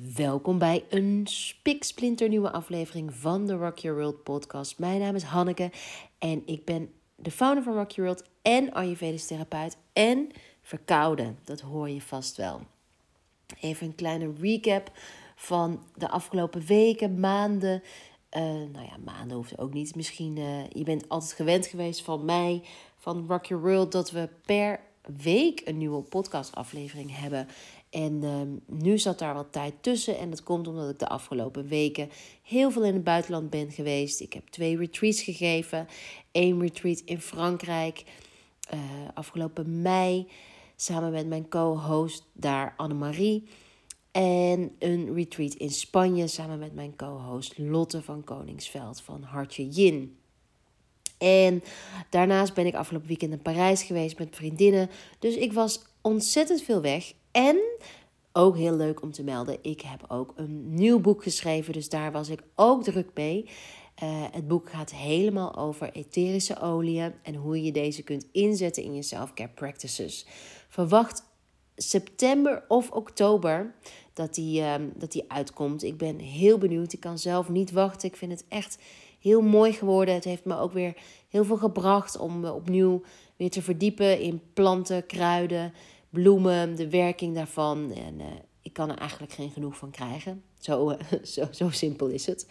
Welkom 0.00 0.58
bij 0.58 0.84
een 0.88 1.20
spiksplinternieuwe 1.24 2.50
aflevering 2.50 3.14
van 3.14 3.46
de 3.46 3.54
Rock 3.54 3.78
Your 3.78 3.98
World 3.98 4.22
podcast. 4.22 4.78
Mijn 4.78 5.00
naam 5.00 5.14
is 5.14 5.22
Hanneke 5.22 5.70
en 6.18 6.42
ik 6.46 6.64
ben 6.64 6.92
de 7.16 7.30
founder 7.30 7.64
van 7.64 7.74
Rock 7.74 7.90
Your 7.90 8.10
World 8.10 8.28
en 8.42 8.72
Ayurvedisch 8.72 9.26
therapeut 9.26 9.76
en 9.92 10.28
verkouden. 10.62 11.38
Dat 11.44 11.60
hoor 11.60 11.88
je 11.88 12.00
vast 12.00 12.36
wel. 12.36 12.60
Even 13.60 13.86
een 13.86 13.94
kleine 13.94 14.32
recap 14.40 14.90
van 15.36 15.82
de 15.94 16.08
afgelopen 16.08 16.66
weken, 16.66 17.20
maanden. 17.20 17.82
Uh, 18.36 18.42
nou 18.42 18.84
ja, 18.86 18.96
maanden 19.04 19.36
hoeft 19.36 19.58
ook 19.58 19.72
niet. 19.72 19.94
Misschien, 19.94 20.36
uh, 20.36 20.70
je 20.70 20.84
bent 20.84 21.08
altijd 21.08 21.32
gewend 21.32 21.66
geweest 21.66 22.02
van 22.02 22.24
mij, 22.24 22.62
van 22.96 23.24
Rock 23.28 23.46
Your 23.46 23.64
World, 23.64 23.92
dat 23.92 24.10
we 24.10 24.28
per 24.46 24.80
week 25.16 25.62
een 25.64 25.78
nieuwe 25.78 26.02
podcastaflevering 26.02 27.18
hebben. 27.18 27.48
En 27.90 28.22
uh, 28.22 28.40
nu 28.66 28.98
zat 28.98 29.18
daar 29.18 29.34
wat 29.34 29.52
tijd 29.52 29.74
tussen. 29.80 30.18
En 30.18 30.30
dat 30.30 30.42
komt 30.42 30.68
omdat 30.68 30.90
ik 30.90 30.98
de 30.98 31.08
afgelopen 31.08 31.68
weken 31.68 32.10
heel 32.42 32.70
veel 32.70 32.84
in 32.84 32.94
het 32.94 33.04
buitenland 33.04 33.50
ben 33.50 33.70
geweest. 33.70 34.20
Ik 34.20 34.32
heb 34.32 34.48
twee 34.48 34.76
retreats 34.76 35.22
gegeven. 35.22 35.86
Eén 36.32 36.60
retreat 36.60 36.98
in 37.04 37.20
Frankrijk 37.20 38.04
uh, 38.74 38.80
afgelopen 39.14 39.82
mei. 39.82 40.28
Samen 40.76 41.12
met 41.12 41.26
mijn 41.26 41.48
co-host 41.48 42.24
daar 42.32 42.74
Annemarie. 42.76 43.48
En 44.10 44.74
een 44.78 45.14
retreat 45.14 45.54
in 45.54 45.70
Spanje 45.70 46.26
samen 46.26 46.58
met 46.58 46.74
mijn 46.74 46.96
co-host 46.96 47.58
Lotte 47.58 48.02
van 48.02 48.24
Koningsveld 48.24 49.00
van 49.00 49.22
Hartje 49.22 49.68
Yin. 49.68 50.16
En 51.18 51.62
daarnaast 52.10 52.54
ben 52.54 52.66
ik 52.66 52.74
afgelopen 52.74 53.08
weekend 53.08 53.32
in 53.32 53.42
Parijs 53.42 53.82
geweest 53.82 54.18
met 54.18 54.36
vriendinnen. 54.36 54.90
Dus 55.18 55.34
ik 55.34 55.52
was 55.52 55.82
ontzettend 56.00 56.62
veel 56.62 56.80
weg. 56.80 57.12
En 57.38 57.60
ook 58.32 58.56
heel 58.56 58.76
leuk 58.76 59.02
om 59.02 59.12
te 59.12 59.22
melden, 59.22 59.58
ik 59.62 59.80
heb 59.80 60.04
ook 60.08 60.32
een 60.36 60.74
nieuw 60.74 61.00
boek 61.00 61.22
geschreven. 61.22 61.72
Dus 61.72 61.88
daar 61.88 62.12
was 62.12 62.28
ik 62.28 62.42
ook 62.54 62.82
druk 62.82 63.10
mee. 63.14 63.44
Uh, 64.02 64.24
het 64.30 64.48
boek 64.48 64.70
gaat 64.70 64.90
helemaal 64.90 65.56
over 65.56 65.92
etherische 65.92 66.60
oliën 66.60 67.14
en 67.22 67.34
hoe 67.34 67.62
je 67.62 67.72
deze 67.72 68.02
kunt 68.02 68.26
inzetten 68.32 68.82
in 68.82 68.94
je 68.94 69.02
self-care 69.02 69.50
practices. 69.54 70.26
Verwacht 70.68 71.22
september 71.76 72.64
of 72.68 72.90
oktober 72.90 73.74
dat 74.12 74.34
die, 74.34 74.60
uh, 74.60 74.74
dat 74.94 75.12
die 75.12 75.24
uitkomt. 75.28 75.82
Ik 75.82 75.96
ben 75.96 76.18
heel 76.18 76.58
benieuwd. 76.58 76.92
Ik 76.92 77.00
kan 77.00 77.18
zelf 77.18 77.48
niet 77.48 77.70
wachten. 77.70 78.08
Ik 78.08 78.16
vind 78.16 78.32
het 78.32 78.44
echt 78.48 78.78
heel 79.20 79.40
mooi 79.40 79.72
geworden. 79.72 80.14
Het 80.14 80.24
heeft 80.24 80.44
me 80.44 80.58
ook 80.58 80.72
weer 80.72 80.96
heel 81.28 81.44
veel 81.44 81.56
gebracht 81.56 82.18
om 82.18 82.40
me 82.40 82.52
opnieuw 82.52 83.02
weer 83.36 83.50
te 83.50 83.62
verdiepen 83.62 84.20
in 84.20 84.42
planten, 84.52 85.06
kruiden, 85.06 85.72
bloemen, 86.10 86.76
de 86.76 86.88
werking 86.88 87.34
daarvan. 87.34 87.92
En 87.92 88.20
uh, 88.20 88.26
ik 88.62 88.72
kan 88.72 88.90
er 88.90 88.98
eigenlijk 88.98 89.32
geen 89.32 89.50
genoeg 89.50 89.76
van 89.76 89.90
krijgen. 89.90 90.42
Zo, 90.58 90.90
uh, 90.90 90.96
zo, 91.34 91.48
zo 91.50 91.70
simpel 91.70 92.06
is 92.06 92.26
het. 92.26 92.46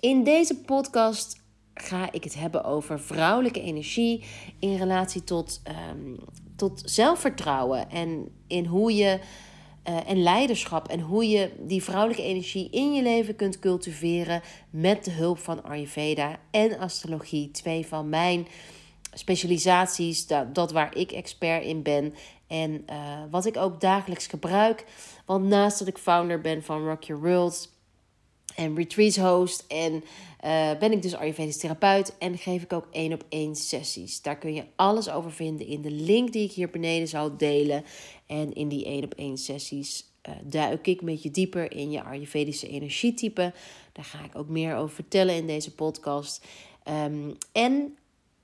In 0.00 0.24
deze 0.24 0.60
podcast 0.60 1.40
ga 1.74 2.12
ik 2.12 2.24
het 2.24 2.34
hebben 2.34 2.64
over 2.64 3.00
vrouwelijke 3.00 3.60
energie 3.60 4.24
in 4.58 4.76
relatie 4.76 5.24
tot, 5.24 5.62
um, 5.90 6.16
tot 6.56 6.82
zelfvertrouwen 6.84 7.90
en 7.90 8.28
in 8.46 8.64
hoe 8.64 8.94
je 8.94 9.20
uh, 9.88 10.10
en 10.10 10.22
leiderschap 10.22 10.88
en 10.88 11.00
hoe 11.00 11.28
je 11.28 11.50
die 11.60 11.82
vrouwelijke 11.82 12.22
energie 12.22 12.70
in 12.70 12.92
je 12.92 13.02
leven 13.02 13.36
kunt 13.36 13.58
cultiveren 13.58 14.42
met 14.70 15.04
de 15.04 15.10
hulp 15.10 15.38
van 15.38 15.62
Ayurveda 15.62 16.40
en 16.50 16.78
astrologie, 16.78 17.50
twee 17.50 17.86
van 17.86 18.08
mijn 18.08 18.46
specialisaties, 19.12 20.26
dat, 20.26 20.54
dat 20.54 20.72
waar 20.72 20.96
ik 20.96 21.12
expert 21.12 21.64
in 21.64 21.82
ben 21.82 22.14
en 22.48 22.84
uh, 22.90 23.22
wat 23.30 23.46
ik 23.46 23.56
ook 23.56 23.80
dagelijks 23.80 24.26
gebruik. 24.26 24.84
Want 25.24 25.44
naast 25.44 25.78
dat 25.78 25.88
ik 25.88 25.98
founder 25.98 26.40
ben 26.40 26.62
van 26.62 26.86
Rock 26.86 27.02
Your 27.02 27.22
World 27.22 27.76
en 28.54 28.76
retreats 28.76 29.16
host 29.16 29.64
en 29.68 29.92
uh, 30.44 30.78
ben 30.78 30.92
ik 30.92 31.02
dus 31.02 31.14
Ayurvedisch 31.14 31.56
therapeut 31.56 32.18
en 32.18 32.38
geef 32.38 32.62
ik 32.62 32.72
ook 32.72 32.86
één 32.90 33.12
op 33.12 33.24
één 33.28 33.56
sessies. 33.56 34.22
Daar 34.22 34.38
kun 34.38 34.54
je 34.54 34.64
alles 34.76 35.10
over 35.10 35.32
vinden 35.32 35.66
in 35.66 35.82
de 35.82 35.90
link 35.90 36.32
die 36.32 36.44
ik 36.44 36.52
hier 36.52 36.70
beneden 36.70 37.08
zal 37.08 37.36
delen. 37.36 37.84
En 38.26 38.52
in 38.52 38.68
die 38.68 38.84
één 38.84 39.04
op 39.04 39.14
één 39.14 39.38
sessies 39.38 40.04
uh, 40.28 40.34
duik 40.44 40.86
ik 40.86 41.02
met 41.02 41.22
je 41.22 41.30
dieper 41.30 41.72
in 41.72 41.90
je 41.90 42.02
Ayurvedische 42.02 42.68
energietype. 42.68 43.52
Daar 43.92 44.04
ga 44.04 44.24
ik 44.24 44.36
ook 44.36 44.48
meer 44.48 44.76
over 44.76 44.94
vertellen 44.94 45.34
in 45.34 45.46
deze 45.46 45.74
podcast. 45.74 46.46
Um, 46.88 47.36
en 47.52 47.96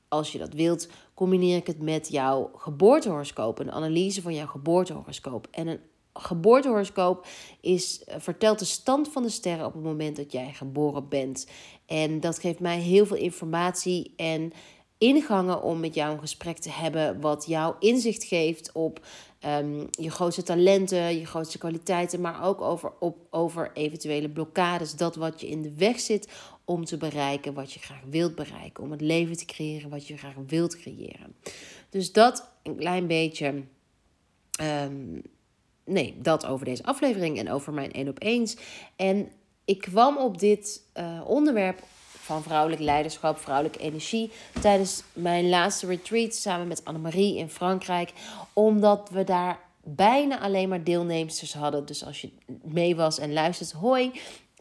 als 0.08 0.32
je 0.32 0.38
dat 0.38 0.52
wilt, 0.52 0.88
combineer 1.14 1.56
ik 1.56 1.66
het 1.66 1.82
met 1.82 2.08
jouw 2.08 2.50
geboortehoroscoop, 2.56 3.58
een 3.58 3.72
analyse 3.72 4.22
van 4.22 4.34
jouw 4.34 4.46
geboortehoroscoop. 4.46 5.48
En 5.50 5.66
een 5.66 5.80
geboortehoroscoop 6.12 7.26
is, 7.60 8.04
eh, 8.04 8.16
vertelt 8.18 8.58
de 8.58 8.64
stand 8.64 9.08
van 9.08 9.22
de 9.22 9.28
sterren 9.28 9.66
op 9.66 9.72
het 9.74 9.82
moment 9.82 10.16
dat 10.16 10.32
jij 10.32 10.52
geboren 10.52 11.08
bent. 11.08 11.46
En 11.86 12.20
dat 12.20 12.38
geeft 12.38 12.60
mij 12.60 12.78
heel 12.78 13.06
veel 13.06 13.16
informatie 13.16 14.12
en 14.16 14.52
ingangen 14.98 15.62
om 15.62 15.80
met 15.80 15.94
jou 15.94 16.12
een 16.12 16.20
gesprek 16.20 16.58
te 16.58 16.70
hebben, 16.70 17.20
wat 17.20 17.46
jou 17.46 17.74
inzicht 17.78 18.24
geeft 18.24 18.72
op 18.72 19.06
um, 19.46 19.88
je 19.90 20.10
grootste 20.10 20.42
talenten, 20.42 21.18
je 21.18 21.26
grootste 21.26 21.58
kwaliteiten, 21.58 22.20
maar 22.20 22.44
ook 22.44 22.60
over, 22.60 22.92
op, 23.00 23.16
over 23.30 23.70
eventuele 23.74 24.28
blokkades, 24.28 24.96
dat 24.96 25.16
wat 25.16 25.40
je 25.40 25.48
in 25.48 25.62
de 25.62 25.74
weg 25.74 26.00
zit 26.00 26.28
om 26.64 26.84
te 26.84 26.96
bereiken 26.96 27.54
wat 27.54 27.72
je 27.72 27.80
graag 27.80 28.02
wilt 28.08 28.34
bereiken, 28.34 28.84
om 28.84 28.90
het 28.90 29.00
leven 29.00 29.36
te 29.36 29.44
creëren 29.44 29.90
wat 29.90 30.06
je 30.06 30.16
graag 30.16 30.34
wilt 30.46 30.76
creëren. 30.76 31.36
Dus 31.90 32.12
dat 32.12 32.50
een 32.62 32.76
klein 32.76 33.06
beetje. 33.06 33.62
Um, 34.62 35.22
nee, 35.84 36.18
dat 36.22 36.46
over 36.46 36.64
deze 36.64 36.84
aflevering 36.84 37.38
en 37.38 37.50
over 37.50 37.72
mijn 37.72 37.92
één 37.92 38.08
op 38.08 38.22
eens. 38.22 38.56
En 38.96 39.28
ik 39.64 39.80
kwam 39.80 40.16
op 40.16 40.38
dit 40.38 40.82
uh, 40.96 41.20
onderwerp 41.26 41.82
van 42.24 42.42
vrouwelijk 42.42 42.82
leiderschap, 42.82 43.38
vrouwelijke 43.38 43.78
energie 43.78 44.30
tijdens 44.60 45.02
mijn 45.12 45.48
laatste 45.48 45.86
retreat 45.86 46.34
samen 46.34 46.68
met 46.68 46.84
Annemarie 46.84 47.36
in 47.36 47.48
Frankrijk, 47.48 48.12
omdat 48.52 49.10
we 49.12 49.24
daar 49.24 49.58
bijna 49.82 50.40
alleen 50.40 50.68
maar 50.68 50.84
deelnemers 50.84 51.54
hadden. 51.54 51.86
Dus 51.86 52.04
als 52.04 52.20
je 52.20 52.30
mee 52.62 52.96
was 52.96 53.18
en 53.18 53.32
luistert, 53.32 53.72
hoi. 53.72 54.12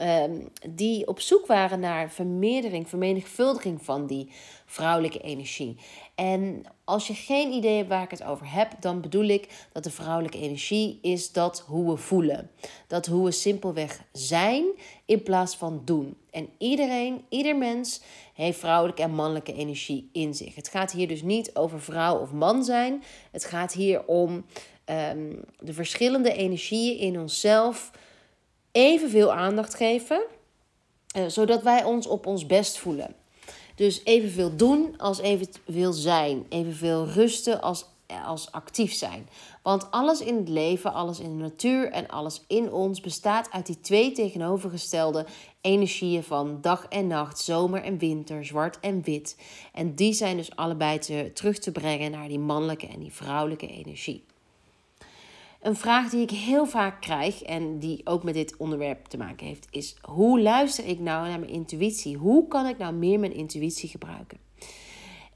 Um, 0.02 0.50
die 0.70 1.08
op 1.08 1.20
zoek 1.20 1.46
waren 1.46 1.80
naar 1.80 2.12
vermeerdering, 2.12 2.90
vermenigvuldiging 2.90 3.84
van 3.84 4.08
die 4.08 4.30
vrouwelijke 4.66 5.20
energie. 5.20 5.78
En 6.16 6.64
als 6.84 7.08
je 7.08 7.14
geen 7.14 7.52
idee 7.52 7.78
hebt 7.78 7.90
waar 7.90 8.03
ik 8.03 8.12
het 8.12 8.24
over 8.24 8.52
heb, 8.52 8.72
dan 8.80 9.02
bedoel 9.02 9.24
ik 9.24 9.68
dat 9.72 9.84
de 9.84 9.92
vrouwelijke 9.92 10.38
energie 10.38 11.00
is 11.02 11.32
dat 11.32 11.64
hoe 11.68 11.92
we 11.92 11.98
voelen. 11.98 12.50
Dat 12.88 13.06
hoe 13.06 13.26
we 13.26 13.32
simpelweg 13.32 14.03
zijn 14.12 14.66
in 15.06 15.24
plaats 15.24 15.56
van 15.56 15.82
doen. 15.86 16.18
En 16.32 16.50
iedereen, 16.58 17.22
ieder 17.30 17.56
mens 17.56 18.02
heeft 18.34 18.59
vrouwelijke 18.59 19.02
en 19.02 19.16
mannelijke 19.16 19.53
energie 19.53 20.09
in 20.12 20.34
zich. 20.34 20.56
Het 20.56 20.68
gaat 20.68 20.92
hier 20.92 21.08
dus 21.08 21.22
niet 21.22 21.56
over 21.56 21.82
vrouw 21.82 22.18
of 22.18 22.32
man 22.32 22.64
zijn. 22.64 23.03
Het 23.32 23.46
gaat 23.46 23.74
hier 23.74 24.06
om 24.06 24.46
um, 24.86 25.44
de 25.59 25.74
verschillende 25.74 26.34
energieën 26.34 26.98
in 26.98 27.20
onszelf 27.20 27.92
evenveel 28.73 29.34
aandacht 29.34 29.75
geven, 29.75 30.23
uh, 31.17 31.23
zodat 31.28 31.61
wij 31.61 31.84
ons 31.84 32.07
op 32.07 32.25
ons 32.25 32.45
best 32.45 32.78
voelen. 32.78 33.16
Dus 33.75 34.01
evenveel 34.03 34.56
doen 34.56 34.97
als 34.97 35.19
evenveel 35.19 35.94
zijn. 35.94 36.45
Evenveel 36.50 37.07
rusten 37.07 37.61
als, 37.61 37.85
als 38.25 38.51
actief 38.51 38.94
zijn. 38.94 39.29
Want 39.61 39.91
alles 39.91 40.22
in 40.22 40.35
het 40.35 40.50
leven, 40.50 40.94
alles 40.94 41.19
in 41.19 41.38
de 41.38 41.44
natuur 41.44 41.91
en 41.91 42.07
alles 42.07 42.44
in 42.47 42.72
ons 42.72 43.01
bestaat 43.01 43.51
uit 43.51 43.66
die 43.66 43.79
twee 43.79 44.11
tegenovergestelde 44.11 45.25
energieën 45.61 46.23
van 46.23 46.57
dag 46.61 46.85
en 46.85 47.07
nacht, 47.07 47.40
zomer 47.40 47.84
en 47.84 47.97
winter, 47.97 48.45
zwart 48.45 48.79
en 48.79 49.03
wit. 49.03 49.38
En 49.73 49.95
die 49.95 50.13
zijn 50.13 50.38
dus 50.38 50.55
allebei 50.55 51.00
te, 51.00 51.31
terug 51.34 51.59
te 51.59 51.72
brengen 51.72 52.11
naar 52.11 52.28
die 52.28 52.40
mannelijke 52.40 52.88
en 52.88 53.00
die 53.00 53.13
vrouwelijke 53.13 53.67
energie. 53.67 54.23
Een 55.63 55.75
vraag 55.75 56.09
die 56.09 56.22
ik 56.22 56.31
heel 56.31 56.66
vaak 56.66 57.01
krijg 57.01 57.44
en 57.44 57.79
die 57.79 58.01
ook 58.03 58.24
met 58.24 58.34
dit 58.34 58.58
onderwerp 58.58 59.05
te 59.05 59.17
maken 59.17 59.47
heeft, 59.47 59.67
is: 59.70 59.96
hoe 60.02 60.41
luister 60.41 60.85
ik 60.85 60.99
nou 60.99 61.28
naar 61.28 61.40
mijn 61.40 61.52
intuïtie? 61.52 62.17
Hoe 62.17 62.47
kan 62.47 62.67
ik 62.67 62.78
nou 62.78 62.93
meer 62.93 63.20
mijn 63.20 63.34
intuïtie 63.34 63.90
gebruiken? 63.90 64.38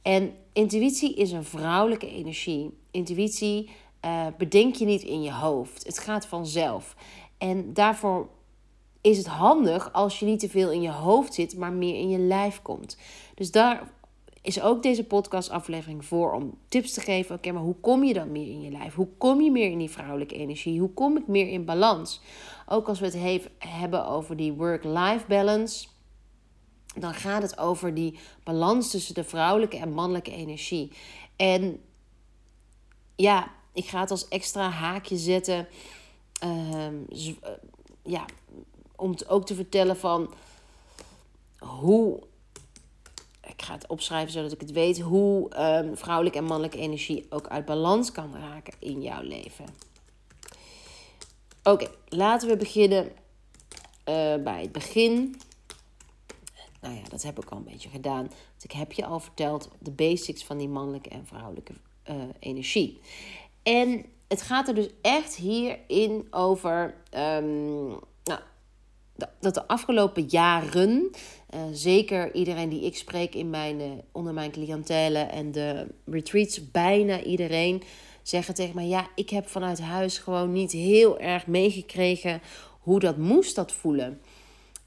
En 0.01 0.33
intuïtie 0.53 1.15
is 1.15 1.31
een 1.31 1.43
vrouwelijke 1.43 2.09
energie. 2.09 2.77
Intuïtie 2.91 3.69
uh, 4.05 4.25
bedenk 4.37 4.75
je 4.75 4.85
niet 4.85 5.03
in 5.03 5.21
je 5.21 5.33
hoofd. 5.33 5.85
Het 5.85 5.99
gaat 5.99 6.27
vanzelf. 6.27 6.95
En 7.37 7.73
daarvoor 7.73 8.29
is 9.01 9.17
het 9.17 9.27
handig 9.27 9.93
als 9.93 10.19
je 10.19 10.25
niet 10.25 10.39
te 10.39 10.49
veel 10.49 10.71
in 10.71 10.81
je 10.81 10.91
hoofd 10.91 11.33
zit, 11.33 11.57
maar 11.57 11.73
meer 11.73 11.95
in 11.95 12.09
je 12.09 12.19
lijf 12.19 12.61
komt. 12.61 12.97
Dus 13.35 13.51
daar 13.51 13.91
is 14.41 14.61
ook 14.61 14.83
deze 14.83 15.03
podcastaflevering 15.03 16.05
voor 16.05 16.33
om 16.33 16.57
tips 16.67 16.93
te 16.93 17.01
geven. 17.01 17.35
Oké, 17.35 17.51
maar 17.51 17.61
hoe 17.61 17.79
kom 17.79 18.03
je 18.03 18.13
dan 18.13 18.31
meer 18.31 18.47
in 18.47 18.61
je 18.61 18.71
lijf? 18.71 18.93
Hoe 18.93 19.09
kom 19.17 19.41
je 19.41 19.51
meer 19.51 19.71
in 19.71 19.77
die 19.77 19.89
vrouwelijke 19.89 20.35
energie? 20.35 20.79
Hoe 20.79 20.93
kom 20.93 21.17
ik 21.17 21.27
meer 21.27 21.47
in 21.47 21.65
balans? 21.65 22.21
Ook 22.67 22.87
als 22.87 22.99
we 22.99 23.05
het 23.05 23.49
hebben 23.57 24.07
over 24.07 24.35
die 24.35 24.53
work-life 24.53 25.25
balance, 25.27 25.87
dan 26.95 27.13
gaat 27.13 27.41
het 27.41 27.57
over 27.57 27.93
die 27.93 28.19
balans 28.43 28.91
tussen 28.91 29.13
de 29.13 29.23
vrouwelijke 29.23 29.77
en 29.77 29.93
mannelijke 29.93 30.31
energie. 30.31 30.91
En 31.35 31.79
ja, 33.15 33.51
ik 33.73 33.85
ga 33.85 33.99
het 33.99 34.11
als 34.11 34.27
extra 34.27 34.69
haakje 34.69 35.17
zetten. 35.17 35.67
Uh, 36.43 36.87
ja, 38.03 38.25
om 38.95 39.15
ook 39.27 39.45
te 39.45 39.55
vertellen 39.55 39.97
van 39.97 40.33
hoe. 41.59 42.26
Ik 43.57 43.63
ga 43.63 43.73
het 43.73 43.87
opschrijven 43.87 44.31
zodat 44.31 44.51
ik 44.51 44.61
het 44.61 44.71
weet. 44.71 44.99
Hoe 44.99 45.59
um, 45.59 45.97
vrouwelijke 45.97 46.37
en 46.37 46.43
mannelijke 46.43 46.77
energie 46.77 47.25
ook 47.29 47.47
uit 47.47 47.65
balans 47.65 48.11
kan 48.11 48.35
raken 48.35 48.73
in 48.79 49.01
jouw 49.01 49.21
leven. 49.21 49.65
Oké, 51.63 51.87
laten 52.07 52.49
we 52.49 52.57
beginnen 52.57 53.05
uh, 53.05 53.11
bij 54.43 54.61
het 54.61 54.71
begin. 54.71 55.41
Nou 56.81 56.95
ja, 56.95 57.01
dat 57.09 57.23
heb 57.23 57.39
ik 57.39 57.49
al 57.49 57.57
een 57.57 57.63
beetje 57.63 57.89
gedaan. 57.89 58.27
Want 58.27 58.63
ik 58.63 58.71
heb 58.71 58.91
je 58.91 59.05
al 59.05 59.19
verteld 59.19 59.69
de 59.79 59.91
basics 59.91 60.43
van 60.43 60.57
die 60.57 60.69
mannelijke 60.69 61.09
en 61.09 61.25
vrouwelijke 61.25 61.73
uh, 62.09 62.15
energie. 62.39 62.99
En 63.63 64.05
het 64.27 64.41
gaat 64.41 64.67
er 64.67 64.75
dus 64.75 64.89
echt 65.01 65.35
hierin 65.35 66.27
over. 66.31 66.95
Um, 67.17 67.87
nou, 68.23 68.39
dat 69.39 69.53
de 69.53 69.67
afgelopen 69.67 70.23
jaren, 70.27 71.11
uh, 71.55 71.61
zeker 71.71 72.33
iedereen 72.33 72.69
die 72.69 72.85
ik 72.85 72.95
spreek 72.95 73.35
in 73.35 73.49
mijn, 73.49 73.79
uh, 73.79 73.91
onder 74.11 74.33
mijn 74.33 74.51
cliëntele 74.51 75.19
en 75.19 75.51
de 75.51 75.87
retreats, 76.05 76.71
bijna 76.71 77.23
iedereen 77.23 77.83
zeggen 78.21 78.53
tegen 78.53 78.75
mij: 78.75 78.87
Ja, 78.87 79.07
ik 79.15 79.29
heb 79.29 79.47
vanuit 79.47 79.81
huis 79.81 80.17
gewoon 80.17 80.51
niet 80.51 80.71
heel 80.71 81.19
erg 81.19 81.47
meegekregen 81.47 82.41
hoe 82.81 82.99
dat 82.99 83.17
moest 83.17 83.55
dat 83.55 83.71
voelen. 83.71 84.21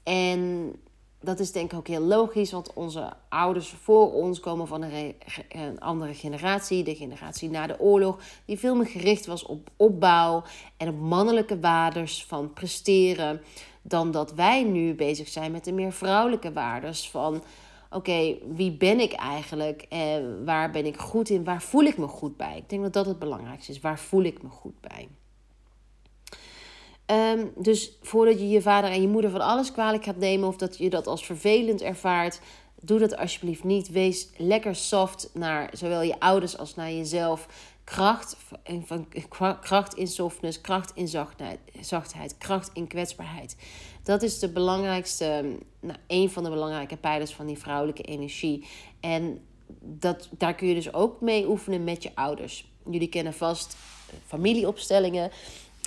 En 0.03 0.71
dat 1.21 1.39
is 1.39 1.51
denk 1.51 1.71
ik 1.71 1.77
ook 1.77 1.87
heel 1.87 2.01
logisch, 2.01 2.51
want 2.51 2.73
onze 2.73 3.13
ouders 3.29 3.69
voor 3.69 4.13
ons 4.13 4.39
komen 4.39 4.67
van 4.67 4.81
een, 4.81 5.79
andere 5.79 6.13
generatie, 6.13 6.83
de 6.83 6.95
generatie 6.95 7.49
na 7.49 7.67
de 7.67 7.79
oorlog, 7.79 8.19
die 8.45 8.59
veel 8.59 8.75
meer 8.75 8.87
gericht 8.87 9.25
was 9.25 9.45
op 9.45 9.69
opbouw 9.77 10.43
en 10.77 10.87
op 10.87 10.99
mannelijke 10.99 11.59
waardes 11.59 12.25
van 12.25 12.53
presteren, 12.53 13.41
dan 13.81 14.11
dat 14.11 14.33
wij 14.33 14.63
nu 14.63 14.93
bezig 14.93 15.27
zijn 15.27 15.51
met 15.51 15.63
de 15.63 15.71
meer 15.71 15.91
vrouwelijke 15.91 16.53
waardes 16.53 17.09
van 17.09 17.43
oké, 17.91 18.37
wie 18.55 18.71
ben 18.71 18.99
ik 18.99 19.13
eigenlijk? 19.13 19.85
En 19.89 20.45
waar 20.45 20.71
ben 20.71 20.85
ik 20.85 20.97
goed 20.97 21.29
in? 21.29 21.43
Waar 21.43 21.61
voel 21.61 21.83
ik 21.83 21.97
me 21.97 22.07
goed 22.07 22.37
bij? 22.37 22.57
Ik 22.57 22.69
denk 22.69 22.81
dat 22.81 22.93
dat 22.93 23.05
het 23.05 23.19
belangrijkste 23.19 23.71
is. 23.71 23.79
Waar 23.79 23.99
voel 23.99 24.23
ik 24.23 24.43
me 24.43 24.49
goed 24.49 24.81
bij? 24.81 25.07
Ehm, 27.05 27.45
dus 27.55 27.97
voordat 28.01 28.39
je 28.39 28.49
je 28.49 28.61
vader 28.61 28.89
en 28.89 29.01
je 29.01 29.07
moeder 29.07 29.31
van 29.31 29.41
alles 29.41 29.71
kwalijk 29.71 30.03
gaat 30.03 30.17
nemen 30.17 30.47
of 30.47 30.57
dat 30.57 30.77
je 30.77 30.89
dat 30.89 31.07
als 31.07 31.25
vervelend 31.25 31.81
ervaart, 31.81 32.39
doe 32.81 32.99
dat 32.99 33.17
alsjeblieft 33.17 33.63
niet. 33.63 33.89
Wees 33.89 34.29
lekker 34.37 34.75
soft 34.75 35.29
naar 35.33 35.69
zowel 35.73 36.01
je 36.01 36.19
ouders 36.19 36.57
als 36.57 36.75
naar 36.75 36.91
jezelf. 36.91 37.47
Kracht, 37.83 38.37
van, 38.85 39.07
kracht 39.61 39.93
in 39.93 40.07
softness, 40.07 40.61
kracht 40.61 40.91
in 40.95 41.07
zachtheid, 41.07 41.59
zachtheid, 41.79 42.37
kracht 42.37 42.69
in 42.73 42.87
kwetsbaarheid. 42.87 43.55
Dat 44.03 44.21
is 44.21 44.39
de 44.39 44.49
belangrijkste, 44.49 45.57
nou, 45.79 45.97
een 46.07 46.29
van 46.29 46.43
de 46.43 46.49
belangrijke 46.49 46.97
pijlers 46.97 47.33
van 47.33 47.45
die 47.45 47.57
vrouwelijke 47.57 48.03
energie. 48.03 48.67
En 48.99 49.41
dat, 49.79 50.29
daar 50.37 50.55
kun 50.55 50.67
je 50.67 50.73
dus 50.73 50.93
ook 50.93 51.21
mee 51.21 51.47
oefenen 51.47 51.83
met 51.83 52.03
je 52.03 52.11
ouders. 52.15 52.71
Jullie 52.89 53.09
kennen 53.09 53.33
vast 53.33 53.75
familieopstellingen. 54.25 55.31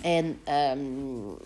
En 0.03 0.39
um, 0.77 1.37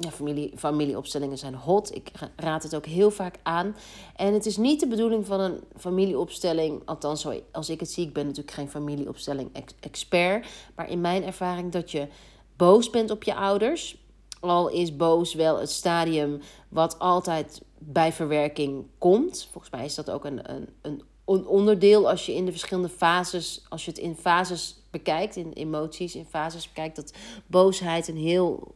ja, 0.00 0.10
familie, 0.10 0.52
familieopstellingen 0.56 1.38
zijn 1.38 1.54
hot. 1.54 1.94
Ik 1.94 2.10
raad 2.36 2.62
het 2.62 2.74
ook 2.74 2.86
heel 2.86 3.10
vaak 3.10 3.38
aan. 3.42 3.76
En 4.16 4.32
het 4.32 4.46
is 4.46 4.56
niet 4.56 4.80
de 4.80 4.86
bedoeling 4.86 5.26
van 5.26 5.40
een 5.40 5.60
familieopstelling, 5.76 6.82
althans 6.84 7.26
als 7.52 7.70
ik 7.70 7.80
het 7.80 7.90
zie, 7.90 8.06
ik 8.06 8.12
ben 8.12 8.26
natuurlijk 8.26 8.54
geen 8.54 8.70
familieopstelling 8.70 9.50
expert, 9.80 10.46
maar 10.74 10.90
in 10.90 11.00
mijn 11.00 11.24
ervaring 11.24 11.72
dat 11.72 11.90
je 11.90 12.08
boos 12.56 12.90
bent 12.90 13.10
op 13.10 13.22
je 13.22 13.34
ouders. 13.34 14.06
Al 14.40 14.68
is 14.68 14.96
boos 14.96 15.34
wel 15.34 15.58
het 15.58 15.70
stadium 15.70 16.40
wat 16.68 16.98
altijd 16.98 17.62
bij 17.78 18.12
verwerking 18.12 18.86
komt. 18.98 19.48
Volgens 19.50 19.72
mij 19.72 19.84
is 19.84 19.94
dat 19.94 20.10
ook 20.10 20.24
een, 20.24 20.50
een, 20.54 20.68
een 20.82 21.02
onderdeel 21.28 22.08
als 22.08 22.26
je 22.26 22.34
in 22.34 22.44
de 22.44 22.50
verschillende 22.50 22.88
fases, 22.88 23.64
als 23.68 23.84
je 23.84 23.90
het 23.90 24.00
in 24.00 24.16
fases 24.16 24.82
bekijkt, 24.90 25.36
in 25.36 25.52
emoties, 25.52 26.14
in 26.14 26.26
fases 26.26 26.68
bekijkt, 26.68 26.96
dat 26.96 27.12
boosheid 27.46 28.08
een 28.08 28.16
heel 28.16 28.74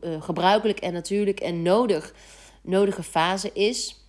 uh, 0.00 0.22
gebruikelijk 0.22 0.78
en 0.78 0.92
natuurlijk 0.92 1.40
en 1.40 1.62
nodig, 1.62 2.14
nodige 2.62 3.02
fase 3.02 3.52
is. 3.52 4.04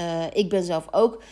Uh, 0.00 0.24
ik 0.32 0.48
ben 0.48 0.62
zelf 0.62 0.88
ook 0.90 1.22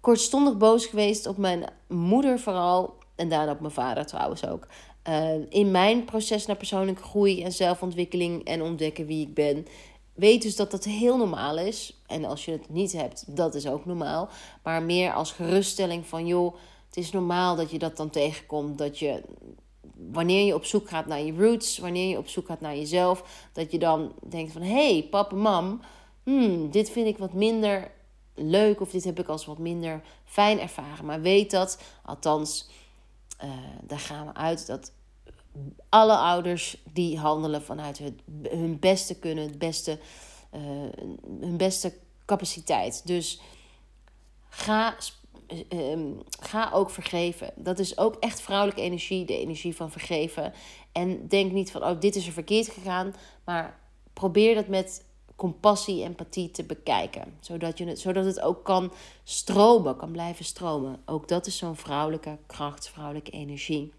kortstondig 0.00 0.56
boos 0.56 0.86
geweest 0.86 1.26
op 1.26 1.36
mijn 1.36 1.64
moeder 1.88 2.38
vooral. 2.38 2.94
En 3.14 3.28
daarna 3.28 3.52
op 3.52 3.60
mijn 3.60 3.72
vader 3.72 4.06
trouwens 4.06 4.46
ook. 4.46 4.66
Uh, 5.08 5.34
in 5.48 5.70
mijn 5.70 6.04
proces 6.04 6.46
naar 6.46 6.56
persoonlijke 6.56 7.02
groei 7.02 7.42
en 7.42 7.52
zelfontwikkeling 7.52 8.44
en 8.44 8.62
ontdekken 8.62 9.06
wie 9.06 9.26
ik 9.26 9.34
ben. 9.34 9.66
Weet 10.14 10.42
dus 10.42 10.56
dat 10.56 10.70
dat 10.70 10.84
heel 10.84 11.16
normaal 11.16 11.58
is. 11.58 12.02
En 12.06 12.24
als 12.24 12.44
je 12.44 12.50
het 12.50 12.68
niet 12.68 12.92
hebt, 12.92 13.36
dat 13.36 13.54
is 13.54 13.66
ook 13.66 13.84
normaal. 13.84 14.28
Maar 14.62 14.82
meer 14.82 15.12
als 15.12 15.32
geruststelling 15.32 16.06
van 16.06 16.26
joh, 16.26 16.54
het 16.86 16.96
is 16.96 17.10
normaal 17.10 17.56
dat 17.56 17.70
je 17.70 17.78
dat 17.78 17.96
dan 17.96 18.10
tegenkomt. 18.10 18.78
Dat 18.78 18.98
je 18.98 19.22
wanneer 20.12 20.46
je 20.46 20.54
op 20.54 20.64
zoek 20.64 20.88
gaat 20.88 21.06
naar 21.06 21.20
je 21.20 21.36
roots, 21.36 21.78
wanneer 21.78 22.08
je 22.08 22.18
op 22.18 22.28
zoek 22.28 22.46
gaat 22.46 22.60
naar 22.60 22.76
jezelf, 22.76 23.48
dat 23.52 23.70
je 23.72 23.78
dan 23.78 24.12
denkt 24.28 24.52
van 24.52 24.62
hé, 24.62 24.92
hey, 24.92 25.06
papa, 25.10 25.36
mam, 25.36 25.80
hmm, 26.22 26.70
dit 26.70 26.90
vind 26.90 27.06
ik 27.06 27.18
wat 27.18 27.32
minder 27.32 27.90
leuk 28.34 28.80
of 28.80 28.90
dit 28.90 29.04
heb 29.04 29.18
ik 29.18 29.28
als 29.28 29.44
wat 29.44 29.58
minder 29.58 30.02
fijn 30.24 30.60
ervaren. 30.60 31.04
Maar 31.04 31.20
weet 31.20 31.50
dat, 31.50 31.78
althans, 32.04 32.68
uh, 33.44 33.50
daar 33.82 33.98
gaan 33.98 34.26
we 34.26 34.34
uit 34.34 34.66
dat 34.66 34.92
alle 35.88 36.16
ouders 36.16 36.82
die 36.92 37.18
handelen 37.18 37.62
vanuit 37.62 38.00
hun 38.42 38.78
beste 38.78 39.18
kunnen, 39.18 39.44
het 39.44 39.58
beste, 39.58 39.98
uh, 40.54 40.60
hun 41.40 41.56
beste 41.56 41.94
capaciteit. 42.24 43.06
Dus 43.06 43.40
ga 44.48 44.96
Ehm, 45.68 46.12
ga 46.40 46.70
ook 46.72 46.90
vergeven. 46.90 47.50
Dat 47.56 47.78
is 47.78 47.98
ook 47.98 48.16
echt 48.20 48.40
vrouwelijke 48.40 48.82
energie, 48.82 49.24
de 49.24 49.38
energie 49.38 49.76
van 49.76 49.90
vergeven. 49.90 50.52
En 50.92 51.28
denk 51.28 51.52
niet 51.52 51.70
van, 51.70 51.84
oh, 51.84 52.00
dit 52.00 52.16
is 52.16 52.26
er 52.26 52.32
verkeerd 52.32 52.68
gegaan. 52.68 53.14
Maar 53.44 53.80
probeer 54.12 54.54
dat 54.54 54.68
met 54.68 55.04
compassie, 55.36 56.02
empathie 56.02 56.50
te 56.50 56.64
bekijken. 56.64 57.36
Zodat, 57.40 57.78
je 57.78 57.84
het, 57.84 58.00
zodat 58.00 58.24
het 58.24 58.40
ook 58.40 58.64
kan 58.64 58.92
stromen, 59.24 59.96
kan 59.96 60.12
blijven 60.12 60.44
stromen. 60.44 61.02
Ook 61.06 61.28
dat 61.28 61.46
is 61.46 61.56
zo'n 61.56 61.76
vrouwelijke 61.76 62.38
kracht, 62.46 62.88
vrouwelijke 62.88 63.30
energie. 63.30 63.92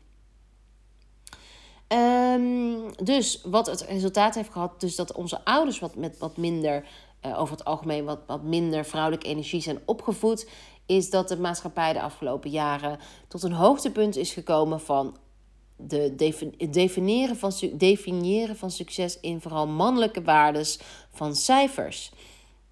Ehm, 1.95 2.91
dus 3.03 3.41
wat 3.43 3.65
het 3.65 3.81
resultaat 3.81 4.35
heeft 4.35 4.51
gehad, 4.51 4.79
dus 4.79 4.95
dat 4.95 5.13
onze 5.13 5.45
ouders 5.45 5.79
wat 5.79 5.95
met 5.95 6.17
wat 6.17 6.37
minder, 6.37 6.85
uh, 7.25 7.39
over 7.39 7.55
het 7.55 7.65
algemeen 7.65 8.05
wat, 8.05 8.19
wat 8.27 8.43
minder 8.43 8.85
vrouwelijke 8.85 9.27
energie 9.27 9.61
zijn 9.61 9.79
opgevoed, 9.85 10.49
is 10.85 11.09
dat 11.09 11.27
de 11.27 11.39
maatschappij 11.39 11.93
de 11.93 12.01
afgelopen 12.01 12.49
jaren 12.49 12.99
tot 13.27 13.43
een 13.43 13.51
hoogtepunt 13.51 14.15
is 14.15 14.33
gekomen 14.33 14.79
van 14.79 15.17
de 15.75 16.15
definiëren 16.69 17.35
van, 17.35 17.51
definiëren 17.73 18.57
van 18.57 18.71
succes 18.71 19.19
in 19.19 19.41
vooral 19.41 19.67
mannelijke 19.67 20.21
waardes 20.21 20.79
van 21.11 21.35
cijfers. 21.35 22.11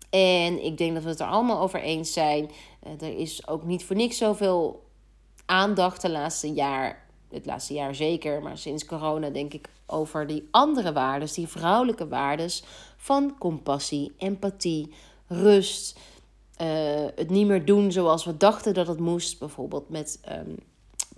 En 0.10 0.65
ik 0.65 0.77
denk 0.77 0.94
dat 0.94 1.03
we 1.03 1.10
het 1.10 1.20
er 1.20 1.27
allemaal 1.27 1.62
over 1.62 1.82
eens 1.82 2.13
zijn. 2.13 2.51
Eh, 2.80 3.08
er 3.08 3.18
is 3.18 3.48
ook 3.48 3.63
niet 3.63 3.84
voor 3.84 3.96
niks 3.96 4.18
zoveel 4.18 4.84
aandacht 5.46 6.01
de 6.01 6.10
laatste 6.10 6.53
jaar, 6.53 7.03
het 7.34 7.46
laatste 7.46 7.74
jaar 7.74 7.96
zeker, 7.96 8.42
maar 8.42 8.58
sinds 8.58 8.86
corona 8.86 9.30
denk 9.30 9.54
ik 9.54 9.70
over 9.86 10.28
die 10.28 10.48
andere 10.52 10.94
waardes, 10.94 11.34
die 11.34 11.48
vrouwelijke 11.48 12.08
waardes 12.08 12.63
van 12.98 13.38
compassie, 13.38 14.12
empathie, 14.18 14.94
rust, 15.28 16.00
uh, 16.62 16.68
het 17.16 17.30
niet 17.30 17.48
meer 17.48 17.66
doen 17.66 17.92
zoals 17.92 18.25
we 18.25 18.38
dachten 18.38 18.74
dat 18.74 18.88
het 18.88 19.00
moest. 19.00 19.40
Bijvoorbeeld 19.40 19.90
met 19.90 20.20
um, 20.30 20.56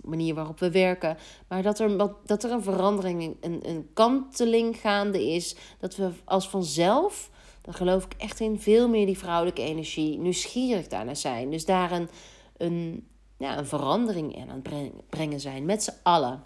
manier 0.06 0.34
waarop 0.34 0.58
we 0.58 0.70
werken. 0.70 1.16
Maar 1.48 1.62
dat 1.62 1.78
er, 1.78 1.96
dat 2.24 2.44
er 2.44 2.50
een 2.50 2.62
verandering, 2.62 3.36
een, 3.40 3.60
een 3.68 3.88
kanteling 3.92 4.76
gaande 4.76 5.26
is. 5.26 5.56
Dat 5.78 5.96
we 5.96 6.10
als 6.24 6.48
vanzelf, 6.48 7.30
daar 7.60 7.74
geloof 7.74 8.04
ik 8.04 8.14
echt 8.16 8.40
in, 8.40 8.60
veel 8.60 8.88
meer 8.88 9.06
die 9.06 9.18
vrouwelijke 9.18 9.62
energie 9.62 10.18
nieuwsgierig 10.18 10.86
daarna 10.86 11.14
zijn. 11.14 11.50
Dus 11.50 11.64
daar 11.64 11.92
een, 11.92 12.08
een, 12.56 13.06
ja, 13.36 13.58
een 13.58 13.66
verandering 13.66 14.36
in 14.36 14.50
aan 14.50 14.62
het 14.62 14.92
brengen 15.10 15.40
zijn 15.40 15.64
met 15.64 15.82
z'n 15.82 15.94
allen. 16.02 16.42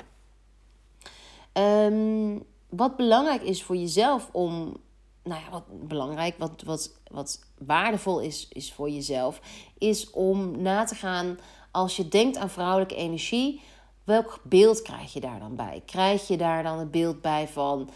Um, 1.53 2.43
wat 2.69 2.97
belangrijk 2.97 3.43
is 3.43 3.63
voor 3.63 3.77
jezelf 3.77 4.29
om 4.33 4.77
nou 5.23 5.41
ja, 5.45 5.51
wat 5.51 5.89
belangrijk, 5.89 6.39
wat, 6.39 6.63
wat, 6.63 6.95
wat 7.11 7.45
waardevol 7.59 8.21
is, 8.21 8.49
is 8.49 8.73
voor 8.73 8.91
jezelf, 8.91 9.41
is 9.79 10.11
om 10.11 10.63
na 10.63 10.85
te 10.85 10.95
gaan 10.95 11.39
als 11.71 11.97
je 11.97 12.09
denkt 12.09 12.37
aan 12.37 12.51
vrouwelijke 12.51 12.95
energie, 12.95 13.61
welk 14.05 14.41
beeld 14.43 14.83
krijg 14.83 15.13
je 15.13 15.21
daar 15.21 15.39
dan 15.39 15.57
bij? 15.57 15.83
Krijg 15.87 16.29
je 16.29 16.37
daar 16.37 16.63
dan 16.63 16.79
het 16.79 16.91
beeld 16.91 17.21
bij 17.21 17.49
van, 17.49 17.91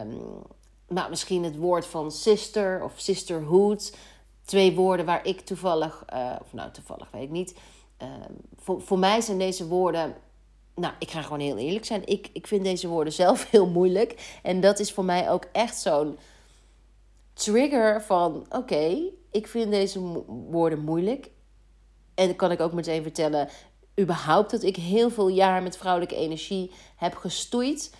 um, 0.00 0.20
nou, 0.88 1.10
misschien 1.10 1.44
het 1.44 1.56
woord 1.56 1.86
van 1.86 2.12
sister 2.12 2.84
of 2.84 2.92
sisterhood? 2.96 3.96
Twee 4.44 4.74
woorden 4.74 5.06
waar 5.06 5.26
ik 5.26 5.40
toevallig, 5.40 6.04
uh, 6.14 6.36
of 6.40 6.52
nou 6.52 6.70
toevallig 6.70 7.10
weet 7.10 7.22
ik 7.22 7.30
niet. 7.30 7.54
Uh, 8.02 8.08
voor, 8.56 8.82
voor 8.82 8.98
mij 8.98 9.20
zijn 9.20 9.38
deze 9.38 9.66
woorden 9.66 10.14
nou, 10.74 10.94
ik 10.98 11.10
ga 11.10 11.22
gewoon 11.22 11.40
heel 11.40 11.58
eerlijk 11.58 11.84
zijn. 11.84 12.06
Ik, 12.06 12.30
ik 12.32 12.46
vind 12.46 12.64
deze 12.64 12.88
woorden 12.88 13.12
zelf 13.22 13.50
heel 13.50 13.66
moeilijk. 13.66 14.38
En 14.42 14.60
dat 14.60 14.78
is 14.78 14.92
voor 14.92 15.04
mij 15.04 15.30
ook 15.30 15.44
echt 15.52 15.80
zo'n 15.80 16.18
trigger 17.32 18.02
van: 18.02 18.46
oké, 18.50 19.00
ik 19.30 19.46
vind 19.46 19.70
deze 19.70 20.00
woorden 20.26 20.78
moeilijk. 20.78 21.30
En 22.14 22.26
dan 22.26 22.36
kan 22.36 22.50
ik 22.50 22.60
ook 22.60 22.72
meteen 22.72 23.02
vertellen, 23.02 23.48
überhaupt, 24.00 24.50
dat 24.50 24.62
ik 24.62 24.76
heel 24.76 25.10
veel 25.10 25.28
jaar 25.28 25.62
met 25.62 25.76
vrouwelijke 25.76 26.16
energie 26.16 26.70
heb 26.96 27.14
gestoeid. 27.14 27.94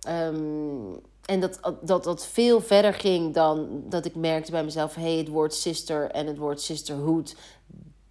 Ehm, 0.00 0.92
en 1.24 1.40
dat, 1.40 1.60
dat 1.82 2.04
dat 2.04 2.26
veel 2.26 2.60
verder 2.60 2.94
ging 2.94 3.34
dan 3.34 3.82
dat 3.88 4.04
ik 4.04 4.14
merkte 4.14 4.50
bij 4.50 4.64
mezelf: 4.64 4.94
hé, 4.94 5.02
hey, 5.02 5.16
het 5.16 5.28
woord 5.28 5.54
sister 5.54 6.10
en 6.10 6.26
het 6.26 6.38
woord 6.38 6.60
sisterhood, 6.60 7.36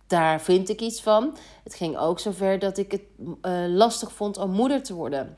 daar 0.08 0.42
vind 0.42 0.70
ik 0.70 0.82
iets 0.82 1.02
van. 1.02 1.38
Het 1.64 1.76
ging 1.76 1.98
ook 1.98 2.20
zover 2.20 2.60
dat 2.60 2.78
ik 2.78 2.92
het 2.92 3.02
uh, 3.20 3.66
lastig 3.68 4.12
vond 4.12 4.38
om 4.38 4.52
moeder 4.52 4.84
te 4.84 4.94
worden. 4.94 5.38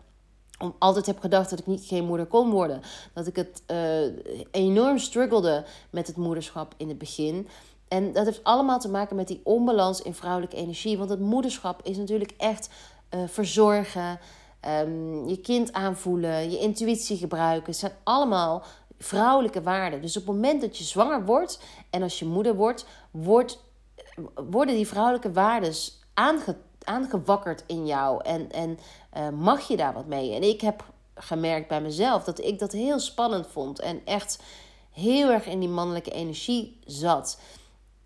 Om 0.60 0.76
altijd 0.80 1.06
heb 1.06 1.20
gedacht 1.20 1.50
dat 1.50 1.60
ik 1.60 1.68
niet 1.68 1.86
geen 1.86 2.06
moeder 2.06 2.26
kon 2.26 2.50
worden. 2.50 2.82
Dat 3.14 3.28
ik 3.28 3.36
het 3.36 3.64
uh, 3.72 4.18
enorm 4.52 4.98
struggelde 4.98 5.66
met 5.90 6.08
het 6.08 6.18
moederschap 6.18 6.74
in 6.78 6.88
het 6.88 6.98
begin. 6.98 7.48
En 7.88 8.14
dat 8.14 8.26
heeft 8.26 8.44
allemaal 8.44 8.80
te 8.80 8.90
maken 8.90 9.16
met 9.16 9.28
die 9.28 9.42
onbalans 9.44 10.02
in 10.02 10.14
vrouwelijke 10.14 10.56
energie. 10.56 10.98
Want 10.98 11.10
het 11.10 11.20
moederschap 11.20 11.82
is 11.84 11.98
natuurlijk 11.98 12.34
echt 12.38 12.70
uh, 13.16 13.20
verzorgen, 13.28 14.20
um, 14.68 15.28
je 15.28 15.40
kind 15.42 15.74
aanvoelen, 15.74 16.52
je 16.52 16.60
intuïtie 16.60 17.18
gebruiken. 17.18 17.72
Het 17.72 17.80
zijn 17.80 17.92
allemaal 18.04 18.64
vrouwelijke 18.98 19.62
waarden. 19.62 20.02
Dus 20.02 20.18
op 20.18 20.26
het 20.26 20.36
moment 20.36 20.62
dat 20.62 20.78
je 20.78 20.84
zwanger 20.84 21.26
wordt 21.26 21.60
en 21.90 22.02
als 22.02 22.20
je 22.20 22.26
moeder 22.26 22.56
wordt, 22.56 22.86
wordt 23.12 23.64
worden 24.50 24.76
die 24.76 24.88
vrouwelijke 24.88 25.32
waarden 25.32 25.74
aange, 26.14 26.56
aangewakkerd 26.84 27.64
in 27.68 27.86
jou 27.86 28.24
en, 28.24 28.52
en 28.52 28.80
uh, 29.18 29.30
mag 29.30 29.68
je 29.68 29.78
daar 29.78 29.94
wat 29.94 30.06
mee? 30.06 30.36
En 30.36 30.44
ik 30.44 30.62
heb 30.62 30.94
gemerkt 31.16 31.68
bij 31.68 31.82
mezelf 31.82 32.24
dat 32.24 32.40
ik 32.40 32.60
dat 32.60 32.72
heel 32.72 33.00
spannend 33.00 33.48
vond 33.48 33.80
en 33.80 34.02
echt 34.06 34.44
heel 34.92 35.30
erg 35.30 35.46
in 35.46 35.60
die 35.60 35.70
mannelijke 35.70 36.12
energie 36.12 36.80
zat. 36.86 37.40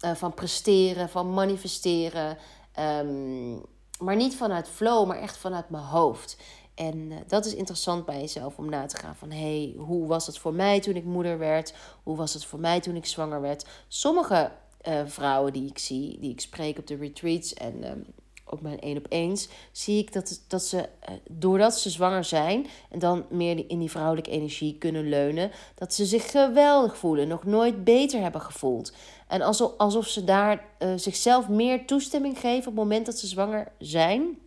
Uh, 0.06 0.16
van 0.16 0.34
presteren, 0.34 1.10
van 1.10 1.34
manifesteren. 1.34 2.38
Um, 2.80 3.62
maar 4.00 4.16
niet 4.16 4.36
vanuit 4.36 4.68
flow, 4.68 5.08
maar 5.08 5.20
echt 5.20 5.38
vanuit 5.38 5.70
mijn 5.70 5.84
hoofd. 5.84 6.38
En 6.76 6.96
uh, 6.96 7.18
dat 7.28 7.46
is 7.46 7.56
interessant 7.56 8.06
bij 8.06 8.20
jezelf 8.20 8.58
om 8.58 8.70
na 8.70 8.86
te 8.86 8.98
gaan 8.98 9.16
van 9.16 9.32
hey, 9.32 9.74
hoe 9.78 10.08
was 10.08 10.28
het 10.28 10.38
voor 10.38 10.54
mij 10.54 10.80
toen 10.80 10.96
ik 10.96 11.04
moeder 11.04 11.38
werd? 11.38 11.74
Hoe 12.04 12.16
was 12.16 12.34
het 12.34 12.46
voor 12.46 12.60
mij 12.60 12.80
toen 12.80 12.96
ik 12.96 13.06
zwanger 13.06 13.42
werd? 13.42 13.66
Sommige 13.88 14.52
uh, 14.90 15.02
vrouwen 15.06 15.54
die 15.54 15.70
ik 15.70 15.78
zie, 15.78 16.20
die 16.20 16.32
ik 16.32 16.42
spreek 16.42 16.78
op 16.78 16.88
de 16.88 16.96
retreats 16.96 17.54
en 17.54 17.92
um, 17.92 18.06
op 18.46 18.62
mijn 18.62 18.80
één 18.80 18.98
op 18.98 19.06
eens, 19.10 19.50
zie 19.72 20.00
ik 20.00 20.14
dat, 20.14 20.42
dat 20.48 20.64
ze, 20.64 20.78
uh, 20.78 21.16
doordat 21.30 21.80
ze 21.80 21.90
zwanger 21.90 22.24
zijn 22.24 22.68
en 22.90 23.00
dan 23.00 23.26
meer 23.30 23.70
in 23.70 23.80
die 23.80 23.90
vrouwelijke 23.90 24.30
energie 24.30 24.78
kunnen 24.78 25.10
leunen, 25.10 25.52
dat 25.76 25.94
ze 25.94 26.06
zich 26.06 26.32
geweldig 26.32 26.98
voelen, 26.98 27.28
nog 27.28 27.44
nooit 27.44 27.84
beter 27.84 28.22
hebben 28.22 28.42
gevoeld. 28.42 28.94
En 29.28 29.42
alsof, 29.78 30.08
ze 30.08 30.24
daar 30.24 30.66
uh, 30.80 30.94
zichzelf 30.96 31.48
meer 31.48 31.86
toestemming 31.86 32.40
geven 32.40 32.58
op 32.58 32.66
het 32.66 32.74
moment 32.74 33.06
dat 33.06 33.18
ze 33.18 33.28
zwanger 33.28 33.72
zijn, 33.80 34.38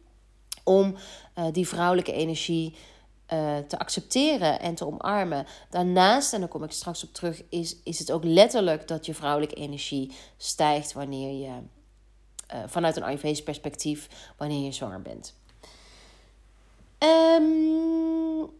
om 0.64 0.94
die 1.52 1.68
vrouwelijke 1.68 2.12
energie 2.12 2.74
uh, 3.32 3.58
te 3.58 3.78
accepteren 3.78 4.60
en 4.60 4.74
te 4.74 4.86
omarmen. 4.86 5.46
Daarnaast, 5.70 6.32
en 6.32 6.40
daar 6.40 6.48
kom 6.48 6.64
ik 6.64 6.70
straks 6.70 7.04
op 7.04 7.12
terug, 7.12 7.42
is, 7.48 7.76
is 7.84 7.98
het 7.98 8.12
ook 8.12 8.24
letterlijk 8.24 8.88
dat 8.88 9.06
je 9.06 9.14
vrouwelijke 9.14 9.54
energie 9.54 10.12
stijgt 10.36 10.92
wanneer 10.92 11.40
je 11.40 11.52
uh, 12.54 12.62
vanuit 12.66 12.96
een 12.96 13.02
Ayurvedisch 13.02 13.42
perspectief, 13.42 14.08
wanneer 14.36 14.64
je 14.64 14.72
zwanger 14.72 15.02
bent. 15.02 15.34
Um, 16.98 18.50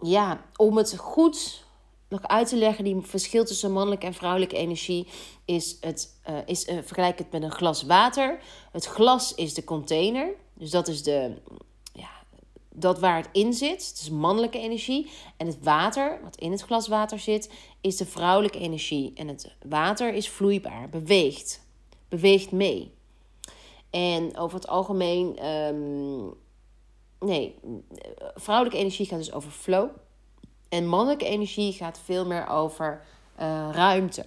ja, 0.00 0.44
om 0.56 0.76
het 0.76 0.96
goed 0.96 1.64
nog 2.08 2.22
uit 2.22 2.48
te 2.48 2.56
leggen, 2.56 2.84
die 2.84 3.00
verschil 3.00 3.44
tussen 3.44 3.72
mannelijke 3.72 4.06
en 4.06 4.14
vrouwelijke 4.14 4.56
energie 4.56 5.08
is 5.44 5.76
het, 5.80 6.16
uh, 6.30 6.36
is, 6.46 6.64
vergelijk 6.64 7.18
het 7.18 7.32
met 7.32 7.42
een 7.42 7.52
glas 7.52 7.82
water. 7.82 8.38
Het 8.72 8.84
glas 8.84 9.34
is 9.34 9.54
de 9.54 9.64
container, 9.64 10.28
dus 10.54 10.70
dat 10.70 10.88
is 10.88 11.02
de, 11.02 11.34
dat 12.74 12.98
waar 12.98 13.16
het 13.16 13.28
in 13.32 13.52
zit, 13.52 13.88
het 13.88 13.98
is 14.00 14.10
mannelijke 14.10 14.58
energie. 14.58 15.10
En 15.36 15.46
het 15.46 15.58
water, 15.62 16.18
wat 16.22 16.36
in 16.36 16.50
het 16.50 16.62
glas 16.62 16.88
water 16.88 17.18
zit, 17.18 17.50
is 17.80 17.96
de 17.96 18.06
vrouwelijke 18.06 18.58
energie. 18.58 19.12
En 19.14 19.28
het 19.28 19.54
water 19.68 20.14
is 20.14 20.28
vloeibaar, 20.28 20.88
beweegt, 20.88 21.66
beweegt 22.08 22.52
mee. 22.52 22.94
En 23.90 24.36
over 24.36 24.58
het 24.58 24.68
algemeen, 24.68 25.38
ehm, 25.38 26.24
nee, 27.20 27.58
vrouwelijke 28.34 28.78
energie 28.78 29.06
gaat 29.06 29.18
dus 29.18 29.32
over 29.32 29.50
flow. 29.50 29.88
En 30.68 30.86
mannelijke 30.86 31.24
energie 31.24 31.72
gaat 31.72 32.00
veel 32.04 32.26
meer 32.26 32.48
over 32.48 33.02
uh, 33.40 33.68
ruimte. 33.72 34.26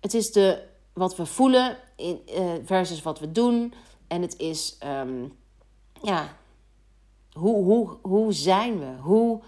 Het 0.00 0.14
is 0.14 0.32
de, 0.32 0.62
wat 0.92 1.16
we 1.16 1.26
voelen 1.26 1.78
in, 1.96 2.20
uh, 2.34 2.52
versus 2.64 3.02
wat 3.02 3.18
we 3.18 3.32
doen. 3.32 3.74
En 4.06 4.22
het 4.22 4.38
is 4.38 4.78
um, 4.84 5.32
ja, 6.02 6.36
hoe, 7.32 7.64
hoe, 7.64 7.96
hoe 8.02 8.32
zijn 8.32 8.78
we? 8.78 8.96
Hoe, 9.00 9.40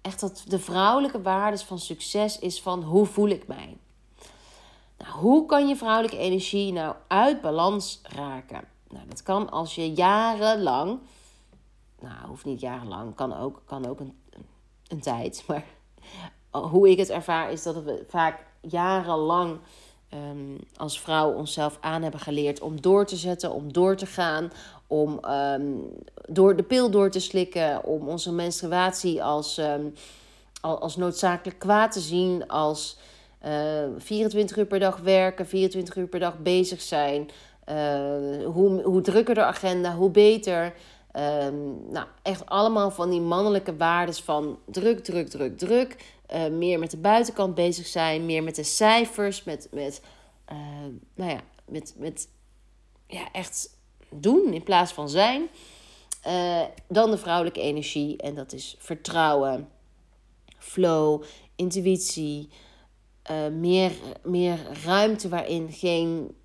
echt 0.00 0.20
dat 0.20 0.44
de 0.46 0.58
vrouwelijke 0.58 1.22
waardes 1.22 1.62
van 1.62 1.78
succes 1.78 2.38
is 2.38 2.62
van 2.62 2.82
hoe 2.82 3.06
voel 3.06 3.28
ik 3.28 3.46
mij? 3.46 3.76
Nou, 4.98 5.12
hoe 5.12 5.46
kan 5.46 5.68
je 5.68 5.76
vrouwelijke 5.76 6.16
energie 6.16 6.72
nou 6.72 6.94
uit 7.08 7.40
balans 7.40 8.00
raken? 8.02 8.64
Nou, 8.88 9.08
dat 9.08 9.22
kan 9.22 9.50
als 9.50 9.74
je 9.74 9.92
jarenlang, 9.92 10.98
nou, 12.00 12.26
hoeft 12.26 12.44
niet 12.44 12.60
jarenlang, 12.60 13.14
kan 13.14 13.36
ook, 13.36 13.62
kan 13.64 13.86
ook 13.86 14.00
een, 14.00 14.18
een 14.86 15.00
tijd, 15.00 15.44
maar 15.48 15.64
hoe 16.50 16.90
ik 16.90 16.98
het 16.98 17.10
ervaar 17.10 17.52
is 17.52 17.62
dat 17.62 17.82
we 17.82 18.04
vaak 18.08 18.46
jarenlang 18.60 19.58
um, 20.14 20.58
als 20.76 21.00
vrouw 21.00 21.32
onszelf 21.32 21.78
aan 21.80 22.02
hebben 22.02 22.20
geleerd 22.20 22.60
om 22.60 22.80
door 22.80 23.06
te 23.06 23.16
zetten, 23.16 23.52
om 23.52 23.72
door 23.72 23.96
te 23.96 24.06
gaan, 24.06 24.52
om 24.92 25.20
um, 25.24 25.92
door 26.28 26.56
de 26.56 26.62
pil 26.62 26.90
door 26.90 27.10
te 27.10 27.20
slikken, 27.20 27.84
om 27.84 28.08
onze 28.08 28.32
menstruatie 28.32 29.22
als, 29.22 29.58
um, 29.58 29.94
als 30.60 30.96
noodzakelijk 30.96 31.58
kwaad 31.58 31.92
te 31.92 32.00
zien, 32.00 32.48
als 32.48 32.98
uh, 33.44 33.82
eh, 33.82 33.90
24 33.98 34.56
uur 34.56 34.66
per 34.66 34.78
dag 34.78 34.96
werken, 34.96 35.46
24 35.46 35.96
uur 35.96 36.06
per 36.06 36.20
dag 36.20 36.38
bezig 36.38 36.80
zijn. 36.80 37.30
Uh, 37.68 38.46
hoe, 38.46 38.82
hoe 38.82 39.00
drukker 39.00 39.34
de 39.34 39.44
agenda, 39.44 39.94
hoe 39.94 40.10
beter. 40.10 40.74
Um, 41.44 41.90
nou, 41.90 42.06
echt 42.22 42.46
allemaal 42.46 42.90
van 42.90 43.10
die 43.10 43.20
mannelijke 43.20 43.76
waarden 43.76 44.14
van 44.14 44.58
druk, 44.64 45.04
druk, 45.04 45.28
druk, 45.28 45.58
druk. 45.58 45.96
Uh, 46.34 46.46
meer 46.48 46.78
met 46.78 46.90
de 46.90 46.96
buitenkant 46.96 47.54
bezig 47.54 47.86
zijn, 47.86 48.26
meer 48.26 48.42
met 48.42 48.54
de 48.54 48.64
cijfers, 48.64 49.44
met, 49.44 49.68
met, 49.70 50.00
nou 51.14 51.30
ja, 51.30 51.40
met, 51.64 51.94
met 51.98 52.28
ja, 53.06 53.32
echt 53.32 53.80
doen 54.14 54.52
in 54.52 54.62
plaats 54.62 54.92
van 54.92 55.08
zijn. 55.08 55.48
Uh, 56.26 56.60
dan 56.88 57.10
de 57.10 57.18
vrouwelijke 57.18 57.60
energie 57.60 58.16
en 58.16 58.34
dat 58.34 58.52
is 58.52 58.76
vertrouwen, 58.78 59.68
flow, 60.58 61.22
intuïtie, 61.56 62.48
meer, 63.52 63.92
meer 64.22 64.58
ruimte 64.84 65.28
waarin 65.28 65.72
geen 65.72 66.36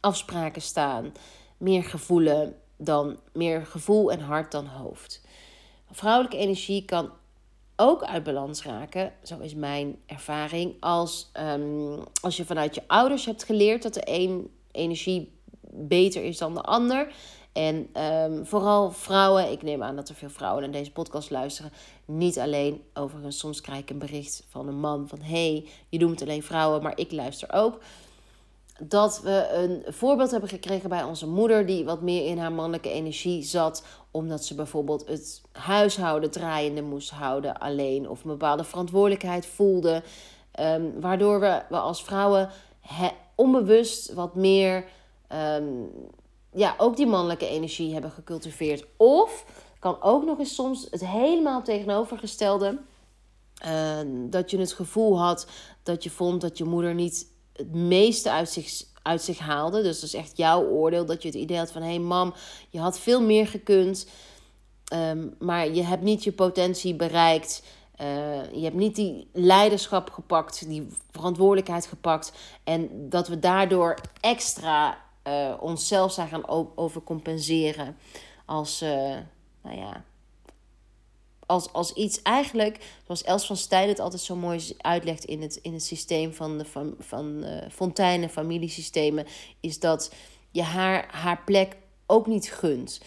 afspraken 0.00 0.62
staan, 0.62 1.12
meer 1.58 1.84
gevoelen 1.84 2.56
dan 2.76 3.18
meer 3.32 3.66
gevoel 3.66 4.12
en 4.12 4.20
hart 4.20 4.52
dan 4.52 4.66
hoofd. 4.66 5.20
Vrouwelijke 5.90 6.36
energie 6.36 6.84
kan 6.84 7.10
ook 7.76 8.02
uit 8.02 8.22
balans 8.22 8.62
raken, 8.62 9.12
zo 9.22 9.38
is 9.38 9.54
mijn 9.54 9.96
ervaring, 10.06 10.74
als, 10.80 11.30
um, 11.40 12.04
als 12.22 12.36
je 12.36 12.44
vanuit 12.44 12.74
je 12.74 12.82
ouders 12.86 13.24
hebt 13.24 13.44
geleerd 13.44 13.82
dat 13.82 13.94
de 13.94 14.02
een 14.04 14.50
energie 14.72 15.39
beter 15.72 16.24
is 16.24 16.38
dan 16.38 16.54
de 16.54 16.62
ander. 16.62 17.12
En 17.52 18.02
um, 18.02 18.46
vooral 18.46 18.90
vrouwen, 18.90 19.50
ik 19.50 19.62
neem 19.62 19.82
aan 19.82 19.96
dat 19.96 20.08
er 20.08 20.14
veel 20.14 20.30
vrouwen 20.30 20.62
naar 20.62 20.72
deze 20.72 20.92
podcast 20.92 21.30
luisteren. 21.30 21.72
Niet 22.04 22.38
alleen, 22.38 22.82
overigens, 22.94 23.38
soms 23.38 23.60
krijg 23.60 23.80
ik 23.80 23.90
een 23.90 23.98
bericht 23.98 24.44
van 24.48 24.68
een 24.68 24.80
man 24.80 25.08
van... 25.08 25.20
hey, 25.20 25.68
je 25.88 25.98
doet 25.98 26.22
alleen 26.22 26.42
vrouwen, 26.42 26.82
maar 26.82 26.98
ik 26.98 27.12
luister 27.12 27.52
ook 27.52 27.78
dat 28.82 29.20
we 29.20 29.48
een 29.52 29.92
voorbeeld 29.92 30.30
hebben 30.30 30.48
gekregen 30.48 30.88
bij 30.88 31.02
onze 31.02 31.26
moeder, 31.26 31.66
die 31.66 31.84
wat 31.84 32.02
meer 32.02 32.26
in 32.26 32.38
haar 32.38 32.52
mannelijke 32.52 32.90
energie 32.90 33.42
zat, 33.42 33.84
omdat 34.10 34.44
ze 34.44 34.54
bijvoorbeeld 34.54 35.06
het 35.06 35.42
huishouden 35.52 36.30
draaiende 36.30 36.82
moest 36.82 37.10
houden 37.10 37.58
alleen, 37.58 38.08
of 38.08 38.24
een 38.24 38.30
bepaalde 38.30 38.64
verantwoordelijkheid 38.64 39.46
voelde, 39.46 40.02
ehm, 40.50 40.82
waardoor 41.00 41.40
we, 41.40 41.62
we 41.68 41.78
als 41.78 42.02
vrouwen 42.02 42.50
onbewust 43.34 44.12
wat 44.12 44.34
meer, 44.34 44.84
ehm, 45.30 45.64
ja, 46.52 46.74
ook 46.78 46.96
die 46.96 47.06
mannelijke 47.06 47.48
energie 47.48 47.92
hebben 47.92 48.10
gecultiveerd. 48.10 48.84
Of 48.96 49.44
kan 49.78 50.02
ook 50.02 50.24
nog 50.24 50.38
eens 50.38 50.54
soms 50.54 50.86
het 50.90 51.06
helemaal 51.06 51.62
tegenovergestelde. 51.62 52.78
Uh, 53.66 53.98
dat 54.06 54.50
je 54.50 54.58
het 54.58 54.72
gevoel 54.72 55.18
had 55.18 55.46
dat 55.82 56.02
je 56.02 56.10
vond 56.10 56.40
dat 56.40 56.58
je 56.58 56.64
moeder 56.64 56.94
niet 56.94 57.26
het 57.52 57.74
meeste 57.74 58.30
uit, 58.30 58.48
zich, 58.48 58.82
uit 59.02 59.22
zich 59.22 59.38
haalde. 59.38 59.82
Dus 59.82 60.00
dat 60.00 60.08
is 60.08 60.14
echt 60.14 60.36
jouw 60.36 60.64
oordeel 60.64 61.06
dat 61.06 61.22
je 61.22 61.28
het 61.28 61.36
idee 61.36 61.58
had 61.58 61.72
van... 61.72 61.82
hé 61.82 61.88
hey 61.88 61.98
mam, 61.98 62.34
je 62.70 62.78
had 62.78 62.98
veel 62.98 63.22
meer 63.22 63.46
gekund... 63.46 64.06
Ehm, 64.84 65.28
maar 65.38 65.70
je 65.70 65.82
hebt 65.82 66.02
niet 66.02 66.24
je 66.24 66.32
potentie 66.32 66.94
bereikt. 66.94 67.62
Uh, 68.00 68.52
je 68.52 68.62
hebt 68.62 68.76
niet 68.76 68.94
die 68.94 69.28
leiderschap 69.32 70.10
gepakt, 70.10 70.68
die 70.68 70.86
verantwoordelijkheid 71.10 71.86
gepakt. 71.86 72.32
En 72.64 73.08
dat 73.08 73.28
we 73.28 73.38
daardoor 73.38 73.94
extra 74.20 74.98
uh, 75.30 75.54
onszelf 75.60 76.12
zijn 76.12 76.28
gaan 76.28 76.48
overcompenseren. 76.76 77.96
Als, 78.44 78.82
uh, 78.82 78.90
nou 79.62 79.76
ja, 79.76 80.04
als, 81.46 81.72
als 81.72 81.92
iets 81.92 82.22
eigenlijk, 82.22 82.96
zoals 83.04 83.22
Els 83.22 83.46
van 83.46 83.56
Stijn 83.56 83.88
het 83.88 83.98
altijd 83.98 84.22
zo 84.22 84.36
mooi 84.36 84.74
uitlegt 84.78 85.24
in 85.24 85.42
het, 85.42 85.56
in 85.56 85.72
het 85.72 85.84
systeem 85.84 86.34
van, 86.34 86.58
de, 86.58 86.64
van, 86.64 86.94
van 86.98 87.44
fonteinen, 87.70 88.30
familiesystemen, 88.30 89.26
is 89.60 89.78
dat 89.78 90.14
je 90.50 90.62
haar, 90.62 91.08
haar 91.10 91.42
plek 91.44 91.76
ook 92.06 92.26
niet 92.26 92.52
gunt 92.52 93.00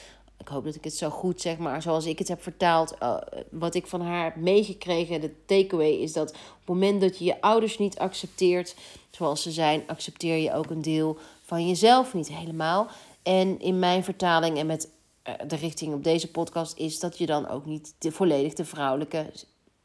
ik 0.43 0.49
hoop 0.49 0.63
dat 0.63 0.75
ik 0.75 0.83
het 0.83 0.95
zo 0.95 1.09
goed 1.09 1.41
zeg, 1.41 1.57
maar 1.57 1.81
zoals 1.81 2.05
ik 2.05 2.19
het 2.19 2.27
heb 2.27 2.41
vertaald, 2.41 2.95
uh, 3.03 3.17
wat 3.51 3.75
ik 3.75 3.87
van 3.87 4.01
haar 4.01 4.23
heb 4.23 4.35
meegekregen, 4.35 5.21
de 5.21 5.45
takeaway 5.45 5.91
is 5.91 6.13
dat 6.13 6.29
op 6.29 6.37
het 6.57 6.67
moment 6.67 7.01
dat 7.01 7.17
je 7.17 7.25
je 7.25 7.41
ouders 7.41 7.77
niet 7.77 7.99
accepteert 7.99 8.75
zoals 9.09 9.41
ze 9.41 9.51
zijn, 9.51 9.83
accepteer 9.87 10.37
je 10.37 10.53
ook 10.53 10.69
een 10.69 10.81
deel 10.81 11.17
van 11.53 11.67
jezelf 11.67 12.13
niet 12.13 12.27
helemaal. 12.27 12.87
En 13.23 13.59
in 13.59 13.79
mijn 13.79 14.03
vertaling 14.03 14.57
en 14.57 14.65
met 14.65 14.89
uh, 15.27 15.33
de 15.47 15.55
richting 15.55 15.93
op 15.93 16.03
deze 16.03 16.31
podcast 16.31 16.77
is 16.77 16.99
dat 16.99 17.17
je 17.17 17.25
dan 17.25 17.47
ook 17.47 17.65
niet 17.65 17.95
de, 17.97 18.11
volledig 18.11 18.53
de 18.53 18.65
vrouwelijke 18.65 19.31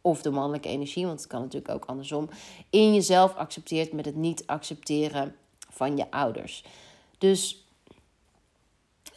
of 0.01 0.23
de 0.23 0.31
mannelijke 0.31 0.69
energie, 0.69 1.07
want 1.07 1.19
het 1.19 1.29
kan 1.29 1.41
natuurlijk 1.41 1.75
ook 1.75 1.85
andersom, 1.85 2.29
in 2.71 2.95
jezelf 2.95 3.37
accepteert 3.37 3.93
met 3.93 4.05
het 4.05 4.17
niet 4.17 4.47
accepteren 4.47 5.37
van 5.71 5.97
je 5.97 6.11
ouders. 6.11 6.65
Dus 7.19 7.67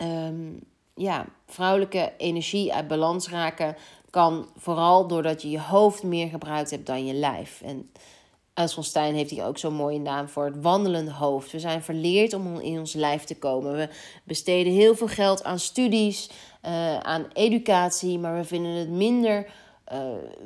um, 0.02 0.60
ja, 0.96 1.26
vrouwelijke 1.46 2.14
energie 2.18 2.74
uit 2.74 2.88
balans 2.88 3.30
raken 3.30 3.76
kan 4.10 4.50
vooral 4.58 5.08
doordat 5.08 5.42
je 5.42 5.50
je 5.50 5.62
hoofd 5.62 6.04
meer 6.04 6.28
gebruikt 6.28 6.72
hebt 6.72 6.86
dan 6.86 7.06
je 7.06 7.14
lijf. 7.14 7.62
En 7.62 7.92
Els 8.54 8.74
van 8.74 8.84
Stijn 8.84 9.16
heeft 9.16 9.30
hier 9.30 9.46
ook 9.46 9.58
zo'n 9.58 9.74
mooie 9.74 10.00
naam 10.00 10.30
voor 10.30 10.46
het 10.46 10.62
wandelende 10.62 11.12
hoofd. 11.12 11.52
We 11.52 11.60
zijn 11.60 11.84
verleerd 11.84 12.34
om 12.34 12.60
in 12.60 12.80
ons 12.80 12.94
lijf 12.94 13.24
te 13.24 13.38
komen. 13.38 13.76
We 13.76 13.90
besteden 14.24 14.74
heel 14.74 14.96
veel 14.96 15.08
geld 15.08 15.44
aan 15.44 15.60
studies, 15.60 16.30
uh, 16.66 16.98
aan 16.98 17.26
educatie, 17.34 18.20
maar 18.20 18.36
we 18.36 18.44
vinden 18.44 18.72
het 18.72 18.90
minder. 18.90 19.46
Uh, 19.94 20.00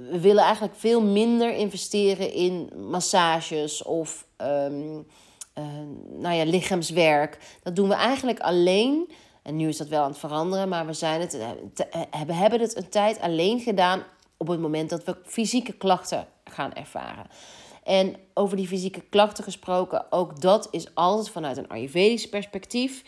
we 0.09 0.19
willen 0.19 0.43
eigenlijk 0.43 0.75
veel 0.75 1.01
minder 1.01 1.53
investeren 1.53 2.33
in 2.33 2.71
massages 2.89 3.83
of 3.83 4.27
um, 4.37 5.07
uh, 5.57 5.63
nou 6.09 6.35
ja, 6.35 6.43
lichaamswerk. 6.43 7.37
Dat 7.63 7.75
doen 7.75 7.87
we 7.87 7.95
eigenlijk 7.95 8.39
alleen 8.39 9.07
en 9.45 9.55
nu 9.55 9.67
is 9.67 9.77
dat 9.77 9.87
wel 9.87 10.03
aan 10.03 10.09
het 10.09 10.19
veranderen, 10.19 10.69
maar 10.69 10.85
we, 10.85 10.93
zijn 10.93 11.21
het, 11.21 11.33
eh, 11.33 12.21
we 12.25 12.33
hebben 12.33 12.59
het 12.59 12.77
een 12.77 12.89
tijd 12.89 13.19
alleen 13.19 13.59
gedaan 13.59 14.03
op 14.37 14.47
het 14.47 14.59
moment 14.59 14.89
dat 14.89 15.03
we 15.03 15.17
fysieke 15.25 15.73
klachten 15.73 16.27
gaan 16.43 16.73
ervaren. 16.73 17.25
En 17.85 18.15
over 18.33 18.57
die 18.57 18.67
fysieke 18.67 19.01
klachten 19.09 19.43
gesproken, 19.43 20.05
ook 20.09 20.41
dat 20.41 20.67
is 20.71 20.95
altijd 20.95 21.29
vanuit 21.29 21.57
een 21.57 21.67
Ayurvedisch 21.67 22.29
perspectief 22.29 23.03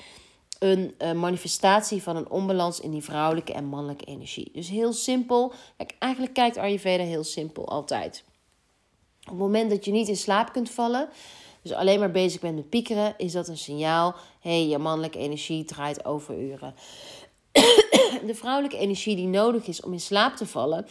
een 0.60 0.96
uh, 1.01 1.12
manifestatie 1.12 2.03
van 2.03 2.15
een 2.15 2.29
onbalans 2.29 2.79
in 2.79 2.91
die 2.91 3.03
vrouwelijke 3.03 3.53
en 3.53 3.65
mannelijke 3.65 4.05
energie. 4.05 4.50
Dus 4.53 4.69
heel 4.69 4.93
simpel. 4.93 5.53
Kijk, 5.77 5.96
eigenlijk 6.00 6.34
kijkt 6.34 6.57
Ayurveda 6.57 7.03
heel 7.03 7.24
simpel 7.24 7.67
altijd. 7.67 8.24
Op 9.19 9.29
het 9.29 9.38
moment 9.38 9.69
dat 9.69 9.86
je 9.86 9.91
niet 9.91 10.07
in 10.07 10.17
slaap 10.17 10.51
kunt 10.51 10.69
vallen, 10.69 11.10
dus 11.62 11.72
alleen 11.72 12.00
maar 12.00 12.12
bezig 12.12 12.41
bent 12.41 12.55
met 12.55 12.69
piekeren, 12.69 13.13
is 13.17 13.31
dat 13.31 13.48
een 13.48 13.57
signaal. 13.57 14.15
Hé, 14.39 14.50
hey, 14.50 14.67
je 14.67 14.77
mannelijke 14.77 15.17
energie 15.17 15.65
draait 15.65 16.05
overuren. 16.05 16.74
de 18.27 18.36
vrouwelijke 18.36 18.77
energie 18.77 19.15
die 19.15 19.27
nodig 19.27 19.67
is 19.67 19.81
om 19.81 19.93
in 19.93 20.00
slaap 20.00 20.36
te 20.36 20.46
vallen, 20.46 20.86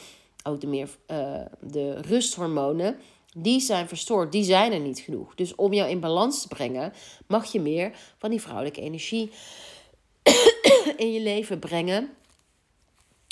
ook 0.45 0.61
de, 0.61 0.67
meer, 0.67 0.89
uh, 1.11 1.41
de 1.61 2.01
rusthormonen, 2.01 2.97
die 3.39 3.61
zijn 3.61 3.89
verstoord, 3.89 4.33
die 4.33 4.45
zijn 4.45 4.73
er 4.73 4.81
niet 4.81 4.99
genoeg. 4.99 5.35
Dus 5.35 5.55
om 5.55 5.73
jou 5.73 5.91
in 5.91 6.01
balans 6.01 6.43
te 6.43 6.49
brengen, 6.49 6.93
mag 7.27 7.53
je 7.53 7.61
meer 7.61 7.99
van 8.19 8.31
die 8.31 8.41
vrouwelijke 8.41 8.81
energie 8.81 9.31
in 10.97 11.13
je 11.13 11.21
leven 11.21 11.59
brengen. 11.59 12.11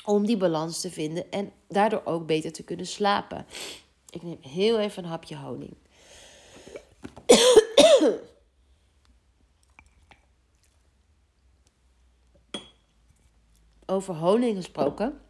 Om 0.05 0.27
die 0.27 0.37
balans 0.37 0.81
te 0.81 0.91
vinden 0.91 1.31
en 1.31 1.53
daardoor 1.69 2.03
ook 2.05 2.27
beter 2.27 2.53
te 2.53 2.63
kunnen 2.63 2.87
slapen. 2.87 3.47
Ik 4.11 4.23
neem 4.23 4.39
heel 4.41 4.79
even 4.79 5.05
een 5.05 5.09
hapje 5.09 5.37
honing. 5.37 5.75
Over 13.87 14.15
honing 14.15 14.57
gesproken. 14.57 15.21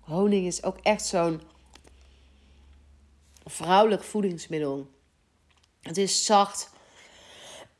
Honing 0.00 0.46
is 0.46 0.62
ook 0.62 0.78
echt 0.82 1.06
zo'n 1.06 1.40
vrouwelijk 3.50 4.02
voedingsmiddel. 4.02 4.90
Het 5.80 5.96
is 5.96 6.24
zacht. 6.24 6.70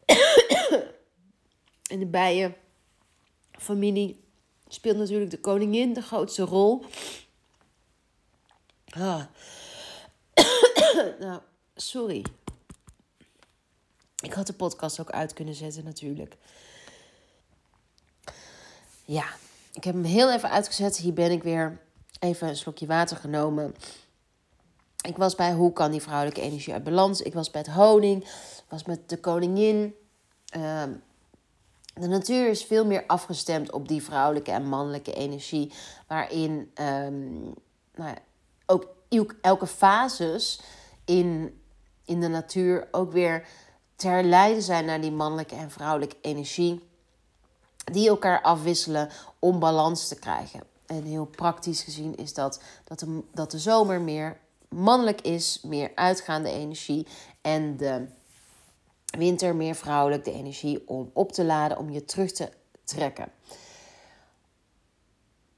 In 1.90 1.98
de 1.98 2.06
bijenfamilie 3.52 4.24
speelt 4.68 4.96
natuurlijk 4.96 5.30
de 5.30 5.40
koningin 5.40 5.92
de 5.92 6.02
grootste 6.02 6.42
rol. 6.42 6.84
Ah. 8.90 9.24
nou, 11.20 11.40
sorry. 11.74 12.24
Ik 14.22 14.32
had 14.32 14.46
de 14.46 14.52
podcast 14.52 15.00
ook 15.00 15.10
uit 15.10 15.32
kunnen 15.32 15.54
zetten 15.54 15.84
natuurlijk. 15.84 16.36
Ja, 19.04 19.26
ik 19.72 19.84
heb 19.84 19.94
hem 19.94 20.04
heel 20.04 20.32
even 20.32 20.50
uitgezet. 20.50 20.96
Hier 20.96 21.12
ben 21.12 21.30
ik 21.30 21.42
weer. 21.42 21.80
Even 22.18 22.48
een 22.48 22.56
slokje 22.56 22.86
water 22.86 23.16
genomen. 23.16 23.74
Ik 25.02 25.16
was 25.16 25.34
bij 25.34 25.52
hoe 25.52 25.72
kan 25.72 25.90
die 25.90 26.02
vrouwelijke 26.02 26.40
energie 26.40 26.72
uit 26.72 26.84
balans. 26.84 27.22
Ik 27.22 27.34
was 27.34 27.50
bij 27.50 27.60
het 27.60 27.70
honing. 27.70 28.24
Ik 28.24 28.64
was 28.68 28.84
met 28.84 29.08
de 29.08 29.16
koningin. 29.16 29.94
Ehm, 30.46 30.92
de 31.94 32.06
natuur 32.08 32.48
is 32.48 32.64
veel 32.64 32.86
meer 32.86 33.04
afgestemd 33.06 33.72
op 33.72 33.88
die 33.88 34.02
vrouwelijke 34.02 34.50
en 34.50 34.68
mannelijke 34.68 35.12
energie. 35.12 35.72
Waarin 36.06 36.70
um, 36.80 37.54
nou 37.94 38.08
ja, 38.08 38.16
ook 39.10 39.34
elke 39.40 39.66
fases 39.66 40.60
in, 41.04 41.60
in 42.04 42.20
de 42.20 42.28
natuur 42.28 42.88
ook 42.90 43.12
weer 43.12 43.46
te 43.96 44.08
herleiden 44.08 44.62
zijn 44.62 44.84
naar 44.84 45.00
die 45.00 45.12
mannelijke 45.12 45.54
en 45.54 45.70
vrouwelijke 45.70 46.16
energie. 46.20 46.88
Die 47.84 48.08
elkaar 48.08 48.42
afwisselen 48.42 49.08
om 49.38 49.58
balans 49.58 50.08
te 50.08 50.18
krijgen. 50.18 50.62
En 50.86 51.02
heel 51.02 51.24
praktisch 51.24 51.82
gezien 51.82 52.16
is 52.16 52.34
dat 52.34 52.62
dat 52.84 52.98
de, 52.98 53.22
dat 53.32 53.50
de 53.50 53.58
zomer 53.58 54.00
meer 54.00 54.40
mannelijk 54.74 55.20
is, 55.20 55.60
meer 55.62 55.92
uitgaande 55.94 56.50
energie. 56.50 57.06
En 57.40 57.76
de 57.76 58.06
winter 59.18 59.56
meer 59.56 59.74
vrouwelijk, 59.74 60.24
de 60.24 60.32
energie 60.32 60.88
om 60.88 61.10
op 61.12 61.32
te 61.32 61.44
laden, 61.44 61.78
om 61.78 61.90
je 61.90 62.04
terug 62.04 62.32
te 62.32 62.48
trekken. 62.84 63.32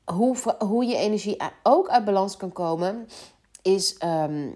Hoe, 0.05 0.37
hoe 0.59 0.85
je 0.85 0.97
energie 0.97 1.37
ook 1.63 1.89
uit 1.89 2.05
balans 2.05 2.37
kan 2.37 2.53
komen, 2.53 3.09
is 3.63 3.97
um, 4.05 4.55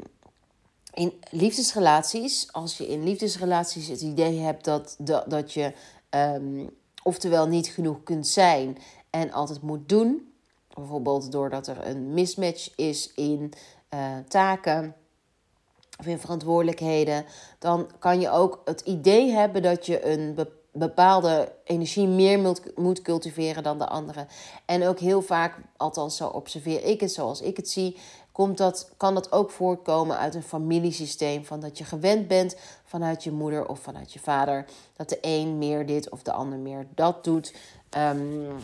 in 0.92 1.12
liefdesrelaties, 1.30 2.52
als 2.52 2.78
je 2.78 2.88
in 2.88 3.02
liefdesrelaties 3.02 3.88
het 3.88 4.00
idee 4.00 4.38
hebt 4.38 4.64
dat, 4.64 4.96
dat, 4.98 5.30
dat 5.30 5.52
je 5.52 5.72
um, 6.10 6.70
oftewel 7.02 7.48
niet 7.48 7.66
genoeg 7.66 8.02
kunt 8.02 8.26
zijn 8.26 8.78
en 9.10 9.32
altijd 9.32 9.62
moet 9.62 9.88
doen, 9.88 10.32
bijvoorbeeld 10.74 11.32
doordat 11.32 11.66
er 11.66 11.86
een 11.86 12.14
mismatch 12.14 12.76
is 12.76 13.12
in 13.14 13.52
uh, 13.96 14.16
taken 14.28 14.94
of 15.98 16.06
in 16.06 16.18
verantwoordelijkheden, 16.18 17.24
dan 17.58 17.90
kan 17.98 18.20
je 18.20 18.30
ook 18.30 18.60
het 18.64 18.80
idee 18.80 19.30
hebben 19.30 19.62
dat 19.62 19.86
je 19.86 20.06
een 20.06 20.38
bepaalde 20.72 21.52
energie 21.64 22.06
meer 22.06 22.56
moet, 22.74 23.02
cultiveren 23.02 23.62
dan 23.62 23.78
de 23.78 23.86
andere. 23.86 24.26
En 24.64 24.86
ook 24.86 24.98
heel 24.98 25.22
vaak, 25.22 25.56
althans 25.76 26.16
zo 26.16 26.26
observeer 26.26 26.84
ik 26.84 27.00
het 27.00 27.12
zoals 27.12 27.40
ik 27.40 27.56
het 27.56 27.70
zie, 27.70 27.96
komt 28.32 28.58
dat, 28.58 28.90
kan 28.96 29.14
dat 29.14 29.32
ook 29.32 29.50
voortkomen 29.50 30.18
uit 30.18 30.34
een 30.34 30.42
familiesysteem. 30.42 31.44
Van 31.44 31.60
dat 31.60 31.78
je 31.78 31.84
gewend 31.84 32.28
bent 32.28 32.56
vanuit 32.84 33.24
je 33.24 33.30
moeder 33.30 33.68
of 33.68 33.78
vanuit 33.80 34.12
je 34.12 34.18
vader. 34.18 34.64
Dat 34.96 35.08
de 35.08 35.18
een 35.20 35.58
meer 35.58 35.86
dit 35.86 36.10
of 36.10 36.22
de 36.22 36.32
ander 36.32 36.58
meer 36.58 36.86
dat 36.94 37.24
doet. 37.24 37.54
Um, 37.98 38.56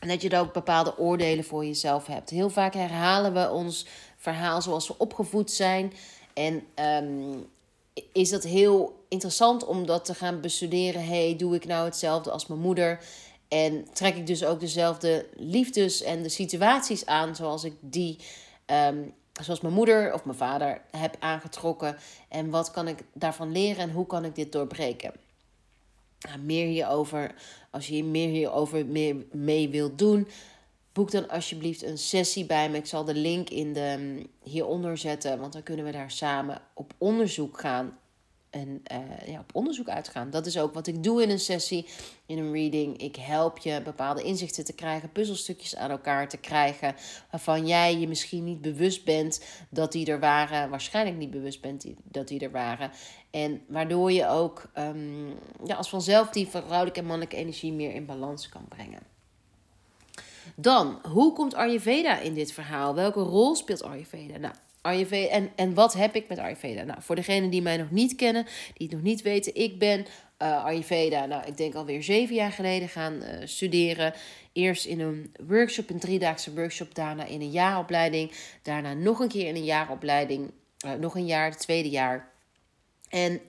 en 0.00 0.08
dat 0.08 0.22
je 0.22 0.28
er 0.28 0.40
ook 0.40 0.52
bepaalde 0.52 0.98
oordelen 0.98 1.44
voor 1.44 1.64
jezelf 1.64 2.06
hebt. 2.06 2.30
Heel 2.30 2.50
vaak 2.50 2.74
herhalen 2.74 3.34
we 3.34 3.50
ons 3.50 3.86
verhaal 4.18 4.62
zoals 4.62 4.88
we 4.88 4.94
opgevoed 4.98 5.50
zijn. 5.50 5.92
En 6.34 6.62
um, 7.04 7.46
is 8.12 8.30
dat 8.30 8.42
heel 8.44 9.04
interessant 9.08 9.64
om 9.64 9.86
dat 9.86 10.04
te 10.04 10.14
gaan 10.14 10.40
bestuderen. 10.40 11.06
hey, 11.06 11.36
doe 11.36 11.54
ik 11.54 11.66
nou 11.66 11.84
hetzelfde 11.84 12.30
als 12.30 12.46
mijn 12.46 12.60
moeder? 12.60 13.00
En 13.48 13.86
trek 13.92 14.16
ik 14.16 14.26
dus 14.26 14.44
ook 14.44 14.60
dezelfde 14.60 15.26
liefdes 15.36 16.02
en 16.02 16.22
de 16.22 16.28
situaties 16.28 17.06
aan 17.06 17.36
zoals 17.36 17.64
ik 17.64 17.74
die 17.80 18.18
um, 18.66 19.14
zoals 19.44 19.60
mijn 19.60 19.74
moeder 19.74 20.14
of 20.14 20.24
mijn 20.24 20.36
vader 20.36 20.80
heb 20.90 21.16
aangetrokken. 21.18 21.96
En 22.28 22.50
wat 22.50 22.70
kan 22.70 22.88
ik 22.88 22.98
daarvan 23.12 23.52
leren 23.52 23.82
en 23.82 23.90
hoe 23.90 24.06
kan 24.06 24.24
ik 24.24 24.34
dit 24.34 24.52
doorbreken? 24.52 25.12
Nou, 26.18 26.40
meer 26.40 26.66
hierover, 26.66 27.34
als 27.70 27.86
je 27.86 28.04
meer 28.04 28.28
hierover 28.28 28.86
mee, 28.86 29.28
mee 29.32 29.68
wilt 29.68 29.98
doen, 29.98 30.28
boek 30.98 31.10
dan 31.10 31.28
alsjeblieft 31.28 31.82
een 31.82 31.98
sessie 31.98 32.46
bij 32.46 32.70
me. 32.70 32.76
Ik 32.76 32.86
zal 32.86 33.04
de 33.04 33.14
link 33.14 33.50
in 33.50 33.72
de, 33.72 34.22
hieronder 34.42 34.96
zetten, 34.96 35.38
want 35.38 35.52
dan 35.52 35.62
kunnen 35.62 35.84
we 35.84 35.92
daar 35.92 36.10
samen 36.10 36.60
op 36.74 36.92
onderzoek 36.98 37.60
gaan 37.60 37.98
en 38.50 38.82
uh, 38.92 39.28
ja, 39.28 39.38
op 39.38 39.50
onderzoek 39.52 39.88
uitgaan. 39.88 40.30
Dat 40.30 40.46
is 40.46 40.58
ook 40.58 40.74
wat 40.74 40.86
ik 40.86 41.02
doe 41.02 41.22
in 41.22 41.30
een 41.30 41.38
sessie, 41.38 41.86
in 42.26 42.38
een 42.38 42.52
reading. 42.52 42.96
Ik 42.96 43.16
help 43.16 43.58
je 43.58 43.82
bepaalde 43.82 44.22
inzichten 44.22 44.64
te 44.64 44.72
krijgen, 44.72 45.12
puzzelstukjes 45.12 45.76
aan 45.76 45.90
elkaar 45.90 46.28
te 46.28 46.36
krijgen, 46.36 46.94
waarvan 47.30 47.66
jij 47.66 47.98
je 47.98 48.08
misschien 48.08 48.44
niet 48.44 48.60
bewust 48.60 49.04
bent 49.04 49.44
dat 49.70 49.92
die 49.92 50.06
er 50.06 50.20
waren, 50.20 50.70
waarschijnlijk 50.70 51.16
niet 51.16 51.30
bewust 51.30 51.60
bent 51.60 51.86
dat 52.04 52.28
die 52.28 52.40
er 52.40 52.50
waren. 52.50 52.90
En 53.30 53.60
waardoor 53.68 54.12
je 54.12 54.28
ook 54.28 54.70
um, 54.78 55.34
ja, 55.64 55.74
als 55.74 55.88
vanzelf 55.88 56.28
die 56.30 56.48
vrouwelijke 56.48 57.00
en 57.00 57.06
mannelijke 57.06 57.36
energie 57.36 57.72
meer 57.72 57.94
in 57.94 58.06
balans 58.06 58.48
kan 58.48 58.64
brengen. 58.68 59.17
Dan, 60.56 61.00
hoe 61.12 61.32
komt 61.32 61.54
Ayurveda 61.54 62.18
in 62.18 62.34
dit 62.34 62.52
verhaal? 62.52 62.94
Welke 62.94 63.20
rol 63.20 63.54
speelt 63.54 63.82
Ayurveda? 63.82 64.38
Nou, 64.38 64.54
Ayurveda. 64.80 65.28
En, 65.28 65.50
en 65.56 65.74
wat 65.74 65.92
heb 65.92 66.14
ik 66.14 66.28
met 66.28 66.38
Ayurveda? 66.38 66.82
Nou, 66.82 67.02
voor 67.02 67.16
degenen 67.16 67.50
die 67.50 67.62
mij 67.62 67.76
nog 67.76 67.90
niet 67.90 68.14
kennen, 68.14 68.44
die 68.74 68.86
het 68.86 68.96
nog 68.96 69.02
niet 69.04 69.22
weten, 69.22 69.54
ik 69.54 69.78
ben 69.78 70.06
uh, 70.42 70.64
Ayurveda, 70.64 71.26
nou, 71.26 71.46
ik 71.46 71.56
denk 71.56 71.74
alweer 71.74 72.02
zeven 72.02 72.34
jaar 72.34 72.52
geleden 72.52 72.88
gaan 72.88 73.14
uh, 73.14 73.28
studeren. 73.44 74.14
Eerst 74.52 74.84
in 74.84 75.00
een 75.00 75.34
workshop, 75.46 75.90
een 75.90 76.00
driedaagse 76.00 76.54
workshop, 76.54 76.94
daarna 76.94 77.24
in 77.24 77.40
een 77.40 77.50
jaaropleiding, 77.50 78.32
daarna 78.62 78.94
nog 78.94 79.20
een 79.20 79.28
keer 79.28 79.46
in 79.46 79.56
een 79.56 79.64
jaaropleiding, 79.64 80.50
uh, 80.86 80.92
nog 80.92 81.14
een 81.14 81.26
jaar, 81.26 81.50
het 81.50 81.58
tweede 81.58 81.90
jaar. 81.90 82.36
En 83.08 83.40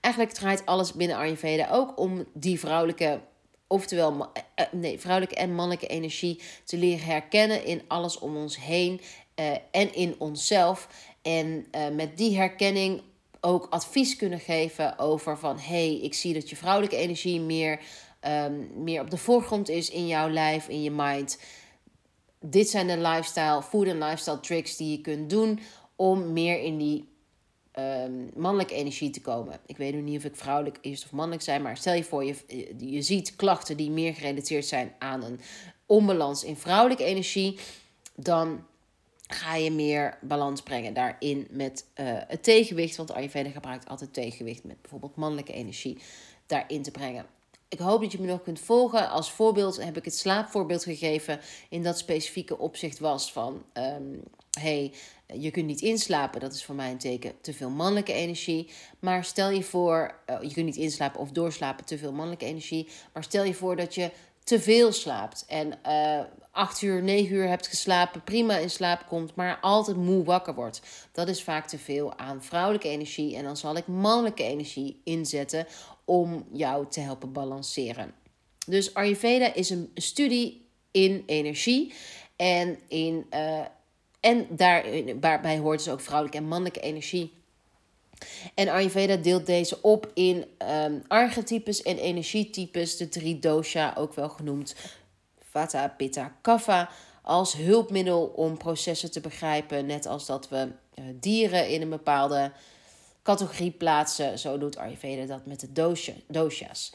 eigenlijk 0.00 0.34
draait 0.34 0.66
alles 0.66 0.92
binnen 0.92 1.16
Ayurveda 1.16 1.68
ook 1.70 1.98
om 1.98 2.24
die 2.32 2.58
vrouwelijke 2.58 3.20
oftewel 3.74 4.32
nee, 4.70 5.00
vrouwelijke 5.00 5.36
en 5.36 5.54
mannelijke 5.54 5.86
energie 5.86 6.40
te 6.64 6.76
leren 6.76 7.06
herkennen 7.06 7.64
in 7.64 7.82
alles 7.88 8.18
om 8.18 8.36
ons 8.36 8.58
heen 8.60 9.00
uh, 9.40 9.50
en 9.70 9.94
in 9.94 10.14
onszelf. 10.18 10.88
En 11.22 11.66
met 11.92 12.16
die 12.16 12.36
herkenning 12.36 13.02
ook 13.40 13.66
advies 13.70 14.16
kunnen 14.16 14.40
geven 14.40 14.98
over 14.98 15.38
van 15.38 15.58
hey, 15.58 16.00
ik 16.00 16.14
zie 16.14 16.34
dat 16.34 16.50
je 16.50 16.56
vrouwelijke 16.56 16.96
energie 16.96 17.40
meer, 17.40 17.80
um, 18.26 18.70
meer 18.74 19.00
op 19.00 19.10
de 19.10 19.16
voorgrond 19.16 19.68
is 19.68 19.90
in 19.90 20.06
jouw 20.06 20.28
lijf, 20.28 20.68
in 20.68 20.82
je 20.82 20.90
mind. 20.90 21.38
Dit 22.40 22.68
zijn 22.68 22.86
de 22.86 22.98
lifestyle, 22.98 23.62
food 23.62 23.86
en 23.86 23.98
lifestyle 23.98 24.40
tricks 24.40 24.76
die 24.76 24.90
je 24.90 25.00
kunt 25.00 25.30
doen 25.30 25.60
om 25.96 26.32
meer 26.32 26.60
in 26.60 26.78
die 26.78 27.13
um, 27.78 28.30
mannelijke 28.34 28.74
energie 28.74 29.10
te 29.10 29.20
komen. 29.20 29.58
Ik 29.66 29.76
weet 29.76 29.94
nu 29.94 30.00
niet 30.00 30.18
of 30.18 30.24
ik 30.24 30.36
vrouwelijk 30.36 30.78
is 30.80 31.04
of 31.04 31.12
mannelijk 31.12 31.42
zijn, 31.42 31.62
maar 31.62 31.76
stel 31.76 31.94
je 31.94 32.04
voor, 32.04 32.24
je, 32.24 32.36
je 32.78 33.02
ziet 33.02 33.36
klachten 33.36 33.76
die 33.76 33.90
meer 33.90 34.14
gerelateerd 34.14 34.66
zijn 34.66 34.92
aan 34.98 35.24
een 35.24 35.40
onbalans 35.86 36.44
in 36.44 36.56
vrouwelijke 36.56 37.04
energie, 37.04 37.58
dan 38.14 38.66
ga 39.26 39.54
je 39.54 39.70
meer 39.70 40.18
balans 40.20 40.62
brengen 40.62 40.94
daarin 40.94 41.46
met 41.50 41.86
uh, 42.00 42.06
het 42.06 42.42
tegenwicht. 42.42 42.96
Want 42.96 43.12
Ayurveda 43.12 43.50
gebruikt 43.50 43.88
altijd 43.88 44.12
tegenwicht 44.12 44.64
met 44.64 44.80
bijvoorbeeld 44.80 45.16
mannelijke 45.16 45.52
energie 45.52 45.98
daarin 46.46 46.82
te 46.82 46.90
brengen. 46.90 47.26
Ik 47.68 47.78
hoop 47.78 48.00
dat 48.00 48.12
je 48.12 48.20
me 48.20 48.26
nog 48.26 48.42
kunt 48.42 48.60
volgen. 48.60 49.10
Als 49.10 49.32
voorbeeld 49.32 49.84
heb 49.84 49.96
ik 49.96 50.04
het 50.04 50.16
slaapvoorbeeld 50.16 50.84
gegeven. 50.84 51.40
In 51.68 51.82
dat 51.82 51.98
specifieke 51.98 52.58
opzicht 52.58 52.98
was 52.98 53.32
van... 53.32 53.64
Um, 53.72 54.22
hey, 54.60 54.92
je 55.32 55.50
kunt 55.50 55.66
niet 55.66 55.80
inslapen. 55.80 56.40
Dat 56.40 56.54
is 56.54 56.64
voor 56.64 56.74
mij 56.74 56.90
een 56.90 56.98
teken 56.98 57.32
te 57.40 57.52
veel 57.52 57.70
mannelijke 57.70 58.12
energie. 58.12 58.70
Maar 58.98 59.24
stel 59.24 59.50
je 59.50 59.62
voor... 59.62 60.14
Uh, 60.30 60.42
je 60.42 60.52
kunt 60.52 60.66
niet 60.66 60.76
inslapen 60.76 61.20
of 61.20 61.30
doorslapen, 61.30 61.84
te 61.84 61.98
veel 61.98 62.12
mannelijke 62.12 62.46
energie. 62.46 62.88
Maar 63.12 63.22
stel 63.24 63.44
je 63.44 63.54
voor 63.54 63.76
dat 63.76 63.94
je 63.94 64.10
te 64.44 64.60
veel 64.60 64.92
slaapt. 64.92 65.44
En 65.48 65.78
uh, 65.86 66.20
acht 66.50 66.82
uur, 66.82 67.02
negen 67.02 67.34
uur 67.34 67.48
hebt 67.48 67.66
geslapen, 67.66 68.24
prima 68.24 68.56
in 68.56 68.70
slaap 68.70 69.06
komt, 69.08 69.34
maar 69.34 69.58
altijd 69.60 69.96
moe 69.96 70.24
wakker 70.24 70.54
wordt. 70.54 70.80
Dat 71.12 71.28
is 71.28 71.42
vaak 71.42 71.66
te 71.66 71.78
veel 71.78 72.18
aan 72.18 72.42
vrouwelijke 72.42 72.88
energie. 72.88 73.36
En 73.36 73.44
dan 73.44 73.56
zal 73.56 73.76
ik 73.76 73.86
mannelijke 73.86 74.42
energie 74.42 75.00
inzetten 75.04 75.66
om 76.04 76.46
jou 76.52 76.86
te 76.88 77.00
helpen 77.00 77.32
balanceren. 77.32 78.14
Dus 78.66 78.94
Ayurveda 78.94 79.54
is 79.54 79.70
een 79.70 79.90
studie 79.94 80.68
in 80.90 81.22
energie. 81.26 81.92
En, 82.36 82.78
in, 82.88 83.26
uh, 83.30 83.60
en 84.24 84.46
daarbij 85.20 85.58
hoort 85.58 85.78
dus 85.78 85.92
ook 85.92 86.00
vrouwelijke 86.00 86.38
en 86.38 86.48
mannelijke 86.48 86.80
energie. 86.80 87.32
En 88.54 88.68
Ayurveda 88.68 89.16
deelt 89.16 89.46
deze 89.46 89.82
op 89.82 90.10
in 90.14 90.44
um, 90.84 91.02
archetypes 91.08 91.82
en 91.82 91.98
energietypes, 91.98 92.96
de 92.96 93.08
drie 93.08 93.38
dosha 93.38 93.94
ook 93.96 94.14
wel 94.14 94.28
genoemd. 94.28 94.74
Vata, 95.50 95.88
Pitta, 95.88 96.36
Kapha 96.40 96.90
als 97.22 97.56
hulpmiddel 97.56 98.24
om 98.24 98.56
processen 98.56 99.10
te 99.10 99.20
begrijpen. 99.20 99.86
Net 99.86 100.06
als 100.06 100.26
dat 100.26 100.48
we 100.48 100.68
uh, 100.94 101.04
dieren 101.20 101.68
in 101.68 101.82
een 101.82 101.90
bepaalde 101.90 102.52
categorie 103.22 103.70
plaatsen. 103.70 104.38
Zo 104.38 104.58
doet 104.58 104.76
Ayurveda 104.76 105.26
dat 105.26 105.46
met 105.46 105.60
de 105.60 105.72
dosha, 105.72 106.12
dosha's. 106.26 106.92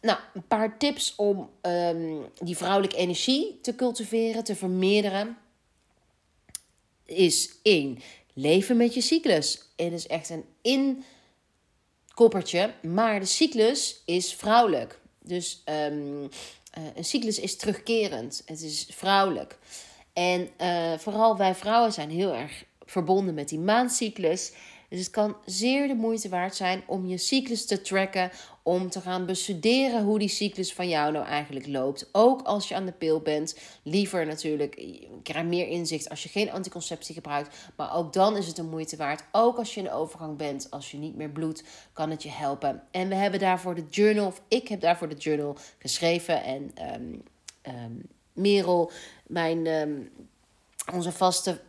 Nou, 0.00 0.18
een 0.34 0.46
paar 0.46 0.78
tips 0.78 1.14
om 1.16 1.50
um, 1.62 2.24
die 2.42 2.56
vrouwelijke 2.56 2.96
energie 2.96 3.58
te 3.62 3.74
cultiveren, 3.74 4.44
te 4.44 4.56
vermeerderen. 4.56 5.36
Is 7.06 7.50
één, 7.62 7.98
leven 8.32 8.76
met 8.76 8.94
je 8.94 9.00
cyclus. 9.00 9.62
Het 9.76 9.92
is 9.92 10.06
echt 10.06 10.30
een 10.30 10.44
inkoppertje, 12.08 12.74
maar 12.82 13.20
de 13.20 13.26
cyclus 13.26 14.02
is 14.04 14.34
vrouwelijk. 14.34 15.00
Dus 15.18 15.62
um, 15.64 16.22
uh, 16.22 16.28
een 16.94 17.04
cyclus 17.04 17.38
is 17.38 17.56
terugkerend. 17.56 18.42
Het 18.46 18.62
is 18.62 18.86
vrouwelijk. 18.90 19.58
En 20.12 20.48
uh, 20.60 20.98
vooral 20.98 21.36
wij 21.36 21.54
vrouwen 21.54 21.92
zijn 21.92 22.10
heel 22.10 22.34
erg 22.34 22.64
verbonden 22.84 23.34
met 23.34 23.48
die 23.48 23.58
maandcyclus. 23.58 24.52
Dus 24.88 24.98
het 24.98 25.10
kan 25.10 25.36
zeer 25.44 25.88
de 25.88 25.94
moeite 25.94 26.28
waard 26.28 26.54
zijn 26.54 26.82
om 26.86 27.06
je 27.06 27.18
cyclus 27.18 27.66
te 27.66 27.80
tracken, 27.80 28.30
om 28.62 28.90
te 28.90 29.00
gaan 29.00 29.26
bestuderen 29.26 30.04
hoe 30.04 30.18
die 30.18 30.28
cyclus 30.28 30.74
van 30.74 30.88
jou 30.88 31.12
nou 31.12 31.26
eigenlijk 31.26 31.66
loopt. 31.66 32.08
Ook 32.12 32.42
als 32.42 32.68
je 32.68 32.74
aan 32.74 32.86
de 32.86 32.92
pil 32.92 33.20
bent. 33.20 33.58
Liever 33.82 34.26
natuurlijk, 34.26 34.78
je 34.78 35.08
krijgt 35.22 35.48
meer 35.48 35.68
inzicht 35.68 36.08
als 36.08 36.22
je 36.22 36.28
geen 36.28 36.50
anticonceptie 36.50 37.14
gebruikt. 37.14 37.56
Maar 37.76 37.94
ook 37.94 38.12
dan 38.12 38.36
is 38.36 38.46
het 38.46 38.56
de 38.56 38.62
moeite 38.62 38.96
waard. 38.96 39.24
Ook 39.32 39.56
als 39.56 39.74
je 39.74 39.80
in 39.80 39.86
de 39.86 39.92
overgang 39.92 40.36
bent, 40.36 40.70
als 40.70 40.90
je 40.90 40.96
niet 40.96 41.16
meer 41.16 41.30
bloedt, 41.30 41.64
kan 41.92 42.10
het 42.10 42.22
je 42.22 42.30
helpen. 42.30 42.82
En 42.90 43.08
we 43.08 43.14
hebben 43.14 43.40
daarvoor 43.40 43.74
de 43.74 43.86
journal, 43.90 44.26
of 44.26 44.42
ik 44.48 44.68
heb 44.68 44.80
daarvoor 44.80 45.08
de 45.08 45.14
journal 45.14 45.56
geschreven. 45.78 46.42
En 46.42 46.72
um, 46.94 47.22
um, 47.62 48.02
Merel, 48.32 48.90
mijn 49.26 49.66
um, 49.66 50.10
onze 50.92 51.12
vaste, 51.12 51.60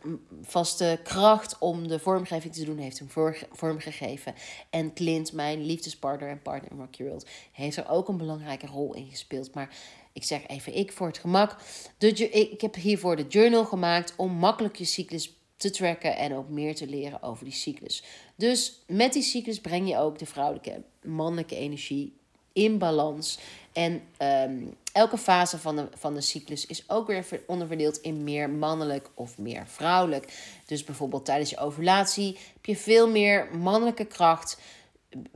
vaste 0.42 1.00
kracht 1.02 1.58
om 1.58 1.88
de 1.88 1.98
vormgeving 1.98 2.54
te 2.54 2.64
doen, 2.64 2.78
heeft 2.78 2.98
hem 2.98 3.34
vormgegeven. 3.50 4.34
En 4.70 4.92
Clint, 4.94 5.32
mijn 5.32 5.64
liefdespartner 5.64 6.28
en 6.28 6.42
partner 6.42 6.70
in 6.70 6.78
Rocky 6.78 7.02
World, 7.02 7.26
heeft 7.52 7.76
er 7.76 7.88
ook 7.88 8.08
een 8.08 8.16
belangrijke 8.16 8.66
rol 8.66 8.94
in 8.94 9.10
gespeeld. 9.10 9.54
Maar 9.54 9.76
ik 10.12 10.24
zeg 10.24 10.46
even 10.46 10.76
ik 10.76 10.92
voor 10.92 11.06
het 11.06 11.18
gemak. 11.18 11.56
Ik 11.98 12.60
heb 12.60 12.74
hiervoor 12.74 13.16
de 13.16 13.26
journal 13.28 13.64
gemaakt 13.64 14.14
om 14.16 14.32
makkelijk 14.32 14.76
je 14.76 14.84
cyclus 14.84 15.36
te 15.56 15.70
tracken 15.70 16.16
en 16.16 16.34
ook 16.34 16.48
meer 16.48 16.74
te 16.74 16.86
leren 16.86 17.22
over 17.22 17.44
die 17.44 17.54
cyclus. 17.54 18.02
Dus 18.36 18.82
met 18.86 19.12
die 19.12 19.22
cyclus 19.22 19.60
breng 19.60 19.88
je 19.88 19.96
ook 19.96 20.18
de 20.18 20.26
vrouwelijke 20.26 20.70
en 20.70 20.84
mannelijke 21.10 21.56
energie 21.56 22.16
in 22.52 22.78
balans. 22.78 23.38
En 23.78 24.02
um, 24.50 24.76
elke 24.92 25.18
fase 25.18 25.58
van 25.58 25.76
de, 25.76 25.88
van 25.94 26.14
de 26.14 26.20
cyclus 26.20 26.66
is 26.66 26.90
ook 26.90 27.06
weer 27.06 27.24
onderverdeeld 27.46 27.96
in 27.96 28.24
meer 28.24 28.50
mannelijk 28.50 29.10
of 29.14 29.38
meer 29.38 29.66
vrouwelijk. 29.66 30.32
Dus 30.66 30.84
bijvoorbeeld 30.84 31.24
tijdens 31.24 31.50
je 31.50 31.58
ovulatie 31.58 32.38
heb 32.52 32.64
je 32.64 32.76
veel 32.76 33.08
meer 33.10 33.48
mannelijke 33.56 34.04
kracht, 34.04 34.58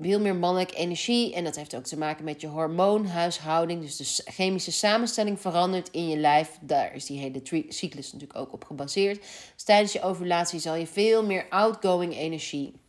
veel 0.00 0.20
meer 0.20 0.36
mannelijke 0.36 0.74
energie. 0.74 1.34
En 1.34 1.44
dat 1.44 1.56
heeft 1.56 1.76
ook 1.76 1.84
te 1.84 1.98
maken 1.98 2.24
met 2.24 2.40
je 2.40 2.46
hormoonhuishouding. 2.46 3.80
Dus 3.80 3.96
de 3.96 4.30
chemische 4.32 4.72
samenstelling 4.72 5.40
verandert 5.40 5.90
in 5.90 6.08
je 6.08 6.16
lijf. 6.16 6.58
Daar 6.60 6.94
is 6.94 7.06
die 7.06 7.18
hele 7.18 7.42
cyclus 7.68 8.12
natuurlijk 8.12 8.38
ook 8.38 8.52
op 8.52 8.64
gebaseerd. 8.64 9.20
Dus 9.54 9.64
tijdens 9.64 9.92
je 9.92 10.02
ovulatie 10.02 10.60
zal 10.60 10.74
je 10.74 10.86
veel 10.86 11.24
meer 11.24 11.46
outgoing 11.48 12.16
energie 12.16 12.80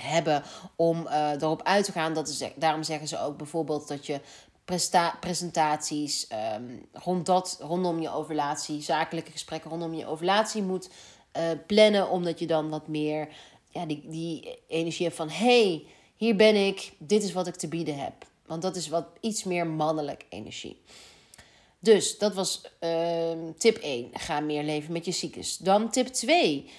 hebben 0.00 0.42
om 0.76 1.06
uh, 1.06 1.30
erop 1.30 1.62
uit 1.62 1.84
te 1.84 1.92
gaan. 1.92 2.14
Dat 2.14 2.28
is, 2.28 2.42
daarom 2.56 2.82
zeggen 2.82 3.08
ze 3.08 3.20
ook 3.20 3.36
bijvoorbeeld 3.36 3.88
dat 3.88 4.06
je 4.06 4.20
presentaties 5.20 6.26
um, 6.56 6.86
rond 6.92 7.26
dat, 7.26 7.58
rondom 7.60 8.00
je 8.00 8.10
ovulatie, 8.10 8.82
zakelijke 8.82 9.30
gesprekken 9.30 9.70
rondom 9.70 9.94
je 9.94 10.06
ovulatie 10.06 10.62
moet 10.62 10.88
uh, 11.36 11.42
plannen, 11.66 12.10
omdat 12.10 12.38
je 12.38 12.46
dan 12.46 12.68
wat 12.68 12.88
meer 12.88 13.28
ja, 13.70 13.86
die, 13.86 14.02
die 14.06 14.58
energie 14.68 15.04
hebt 15.04 15.16
van 15.16 15.30
hey, 15.30 15.86
hier 16.16 16.36
ben 16.36 16.66
ik, 16.66 16.92
dit 16.98 17.22
is 17.22 17.32
wat 17.32 17.46
ik 17.46 17.54
te 17.54 17.68
bieden 17.68 17.98
heb. 17.98 18.14
Want 18.46 18.62
dat 18.62 18.76
is 18.76 18.88
wat 18.88 19.06
iets 19.20 19.44
meer 19.44 19.66
mannelijk 19.66 20.26
energie. 20.28 20.80
Dus 21.78 22.18
dat 22.18 22.34
was 22.34 22.60
ehm, 22.78 23.52
tip 23.58 23.76
1. 23.76 24.10
Ga 24.12 24.40
meer 24.40 24.62
leven 24.62 24.92
met 24.92 25.04
je 25.04 25.12
cyclus. 25.12 25.56
Dan 25.56 25.90
tip 25.90 26.06
2. 26.06 26.70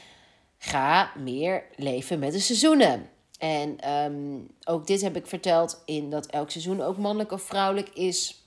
Ga 0.58 1.12
meer 1.18 1.64
leven 1.76 2.20
met 2.20 2.32
de 2.32 2.40
seizoenen. 2.40 3.10
En 3.38 3.80
ehm, 3.80 4.40
ook 4.64 4.88
dit 4.88 5.02
heb 5.02 5.16
ik 5.16 5.28
verteld 5.28 5.82
in 5.86 6.10
dat 6.10 6.26
elk 6.26 6.52
seizoen 6.52 6.82
ook 6.82 6.98
mannelijk 6.98 7.32
of 7.32 7.42
vrouwelijk 7.42 7.90
is. 7.90 8.46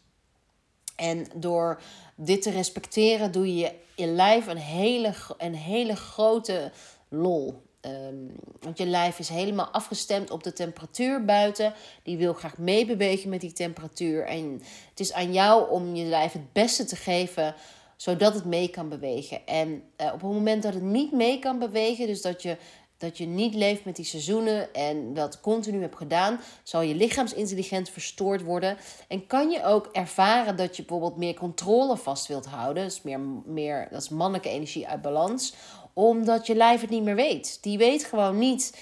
En 0.96 1.26
door 1.34 1.80
dit 2.14 2.42
te 2.42 2.50
respecteren 2.50 3.32
doe 3.32 3.54
je 3.54 3.72
je 3.96 4.06
lijf 4.06 4.46
een 4.46 4.56
hele, 4.56 5.14
een 5.38 5.54
hele 5.54 5.96
grote 5.96 6.72
lol. 7.08 7.62
Ehm, 7.80 8.14
want 8.60 8.78
je 8.78 8.86
lijf 8.86 9.18
is 9.18 9.28
helemaal 9.28 9.66
afgestemd 9.66 10.30
op 10.30 10.42
de 10.42 10.52
temperatuur 10.52 11.24
buiten. 11.24 11.74
Die 12.02 12.16
wil 12.16 12.32
graag 12.32 12.58
meebewegen 12.58 13.30
met 13.30 13.40
die 13.40 13.52
temperatuur. 13.52 14.24
En 14.24 14.62
het 14.90 15.00
is 15.00 15.12
aan 15.12 15.32
jou 15.32 15.70
om 15.70 15.94
je 15.94 16.04
lijf 16.04 16.32
het 16.32 16.52
beste 16.52 16.84
te 16.84 16.96
geven, 16.96 17.54
zodat 17.96 18.34
het 18.34 18.44
mee 18.44 18.68
kan 18.68 18.88
bewegen. 18.88 19.46
En 19.46 19.68
uh, 19.68 20.06
op 20.06 20.12
het 20.12 20.22
moment 20.22 20.62
dat 20.62 20.74
het 20.74 20.82
niet 20.82 21.12
mee 21.12 21.38
kan 21.38 21.58
bewegen, 21.58 22.06
dus 22.06 22.22
dat 22.22 22.42
je, 22.42 22.56
dat 23.00 23.18
je 23.18 23.26
niet 23.26 23.54
leeft 23.54 23.84
met 23.84 23.96
die 23.96 24.04
seizoenen 24.04 24.74
en 24.74 25.14
dat 25.14 25.40
continu 25.40 25.80
hebt 25.80 25.96
gedaan, 25.96 26.40
zal 26.62 26.80
je 26.80 26.94
lichaamsintelligent 26.94 27.88
verstoord 27.88 28.42
worden. 28.42 28.76
En 29.08 29.26
kan 29.26 29.50
je 29.50 29.64
ook 29.64 29.88
ervaren 29.92 30.56
dat 30.56 30.76
je 30.76 30.84
bijvoorbeeld 30.84 31.16
meer 31.16 31.34
controle 31.34 31.96
vast 31.96 32.26
wilt 32.26 32.46
houden. 32.46 32.84
Dus 32.84 33.02
meer, 33.02 33.20
meer, 33.44 33.88
dat 33.90 34.02
is 34.02 34.08
mannelijke 34.08 34.48
energie 34.48 34.88
uit 34.88 35.02
balans 35.02 35.54
omdat 35.92 36.46
je 36.46 36.54
lijf 36.54 36.80
het 36.80 36.90
niet 36.90 37.02
meer 37.02 37.14
weet. 37.14 37.58
Die 37.62 37.78
weet 37.78 38.04
gewoon 38.04 38.38
niet 38.38 38.72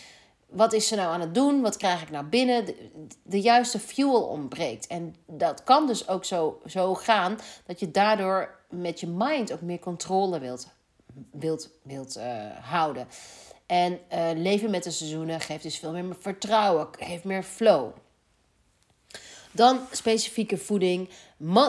wat 0.49 0.73
is 0.73 0.87
ze 0.87 0.95
nou 0.95 1.13
aan 1.13 1.21
het 1.21 1.35
doen? 1.35 1.61
Wat 1.61 1.77
krijg 1.77 2.03
ik 2.03 2.11
nou 2.11 2.25
binnen? 2.25 2.65
De, 3.23 3.41
juiste 3.41 3.79
fuel 3.79 4.23
ontbreekt. 4.23 4.87
En 4.87 5.15
dat 5.27 5.65
kan 5.65 5.87
dus 5.87 6.09
ook 6.09 6.25
zo, 6.25 6.61
zo 6.67 6.95
gaan 6.95 7.39
dat 7.67 7.81
je 7.81 7.91
daardoor 7.91 8.59
met 8.71 9.01
je 9.01 9.07
mind 9.07 9.53
ook 9.53 9.61
meer 9.61 9.79
controle 9.79 10.39
wilt, 10.39 10.69
wilt, 11.31 11.71
wilt 11.83 12.17
uh, 12.17 12.25
houden. 12.61 13.09
En 13.69 14.01
uh, 14.13 14.31
leven 14.35 14.71
met 14.71 14.83
de 14.83 14.91
seizoenen 14.91 15.41
geeft 15.41 15.63
dus 15.63 15.79
veel 15.79 15.93
meer 15.93 16.17
vertrouwen, 16.19 16.89
geeft 16.99 17.25
meer 17.25 17.43
flow. 17.43 17.91
Dan 19.53 19.81
specifieke 19.93 20.59
voeding. 20.59 21.09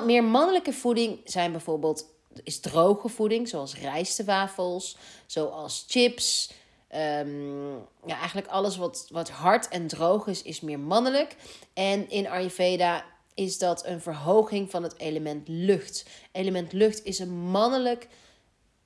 meer 0.05 0.23
mannelijke 0.23 0.73
voeding 0.73 1.19
zijn 1.23 1.51
bijvoorbeeld 1.51 2.05
is 2.43 2.59
droge 2.59 3.09
voeding, 3.09 3.47
zoals 3.47 3.75
rijstewafels, 3.75 4.97
zoals 5.25 5.85
chips. 5.87 6.51
Um, 6.95 7.75
ja, 8.05 8.17
eigenlijk 8.17 8.47
alles 8.47 8.77
wat, 8.77 9.07
wat 9.09 9.29
hard 9.29 9.67
en 9.67 9.87
droog 9.87 10.27
is, 10.27 10.41
is 10.41 10.61
meer 10.61 10.79
mannelijk. 10.79 11.35
En 11.73 12.09
in 12.09 12.27
Ayurveda 12.27 13.05
is 13.33 13.57
dat 13.57 13.85
een 13.85 14.01
verhoging 14.01 14.69
van 14.69 14.83
het 14.83 14.97
element 14.97 15.47
lucht. 15.47 16.05
Element 16.31 16.73
lucht 16.73 17.03
is 17.03 17.19
een 17.19 17.37
mannelijk, 17.37 18.07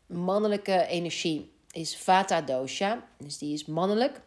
mannelijke 0.06 0.86
energie. 0.86 1.52
Is 1.73 1.97
Vata 1.97 2.41
dosha, 2.41 3.03
dus 3.17 3.38
die 3.38 3.53
is 3.53 3.65
mannelijk. 3.65 4.21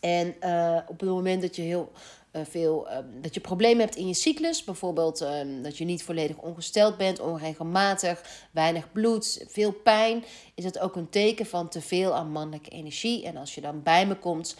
En 0.00 0.34
uh, 0.40 0.78
op 0.86 1.00
het 1.00 1.08
moment 1.08 1.42
dat 1.42 1.56
je 1.56 1.62
heel 1.62 1.92
uh, 2.32 2.42
veel, 2.44 2.90
uh, 2.90 2.98
dat 3.20 3.34
je 3.34 3.40
problemen 3.40 3.84
hebt 3.84 3.96
in 3.96 4.06
je 4.06 4.14
cyclus. 4.14 4.64
Bijvoorbeeld 4.64 5.22
uh, 5.22 5.62
dat 5.62 5.78
je 5.78 5.84
niet 5.84 6.02
volledig 6.02 6.36
ongesteld 6.36 6.96
bent, 6.96 7.20
onregelmatig, 7.20 8.46
weinig 8.50 8.92
bloed, 8.92 9.44
veel 9.48 9.72
pijn. 9.72 10.24
Is 10.54 10.64
dat 10.64 10.78
ook 10.78 10.96
een 10.96 11.08
teken 11.08 11.46
van 11.46 11.68
te 11.68 11.80
veel 11.80 12.14
aan 12.14 12.30
mannelijke 12.30 12.70
energie. 12.70 13.24
En 13.26 13.36
als 13.36 13.54
je 13.54 13.60
dan 13.60 13.82
bij 13.82 14.06
me 14.06 14.16
komt 14.16 14.56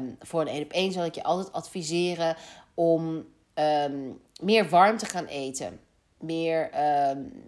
um, 0.00 0.16
voor 0.20 0.40
een 0.40 0.48
1 0.48 0.62
op 0.62 0.72
1 0.72 0.92
zal 0.92 1.04
ik 1.04 1.14
je 1.14 1.22
altijd 1.22 1.52
adviseren 1.52 2.36
om 2.74 3.26
meer 4.40 4.68
warm 4.68 4.96
te 4.96 5.06
gaan 5.06 5.26
eten. 5.26 5.80
Meer, 6.20 6.70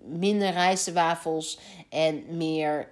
minder 0.05 0.51
rijstwafels 0.51 1.59
en 1.88 2.37
meer 2.37 2.88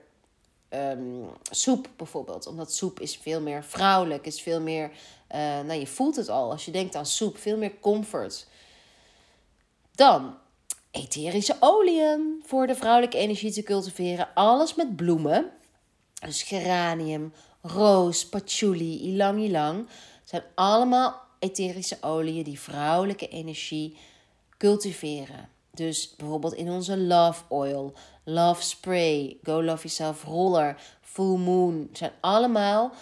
um, 0.70 1.28
soep 1.50 1.88
bijvoorbeeld. 1.96 2.46
Omdat 2.46 2.72
soep 2.72 3.00
is 3.00 3.16
veel 3.16 3.40
meer 3.40 3.64
vrouwelijk, 3.64 4.26
is 4.26 4.42
veel 4.42 4.60
meer... 4.60 4.90
Uh, 5.34 5.38
nou, 5.38 5.72
je 5.72 5.86
voelt 5.86 6.16
het 6.16 6.28
al 6.28 6.50
als 6.50 6.64
je 6.64 6.70
denkt 6.70 6.94
aan 6.94 7.06
soep. 7.06 7.38
Veel 7.38 7.56
meer 7.56 7.80
comfort. 7.80 8.46
Dan 9.94 10.38
etherische 10.90 11.56
oliën 11.60 12.42
voor 12.46 12.66
de 12.66 12.74
vrouwelijke 12.74 13.18
energie 13.18 13.52
te 13.52 13.62
cultiveren. 13.62 14.28
Alles 14.34 14.74
met 14.74 14.96
bloemen. 14.96 15.50
Dus 16.20 16.42
geranium, 16.42 17.32
roos, 17.62 18.28
patchouli, 18.28 19.00
ilang 19.00 19.40
ilang. 19.40 19.88
zijn 20.24 20.42
allemaal 20.54 21.20
etherische 21.38 21.98
oliën 22.00 22.42
die 22.42 22.60
vrouwelijke 22.60 23.28
energie 23.28 23.96
cultiveren. 24.58 25.48
Dus 25.70 26.16
bijvoorbeeld 26.16 26.54
in 26.54 26.70
onze 26.70 26.98
love 26.98 27.42
oil, 27.48 27.92
love 28.26 28.62
spray, 28.62 29.38
go 29.42 29.62
love 29.62 29.82
yourself 29.82 30.24
roller, 30.24 30.76
full 31.00 31.38
moon. 31.38 31.88
zijn 31.92 32.12
allemaal 32.20 32.92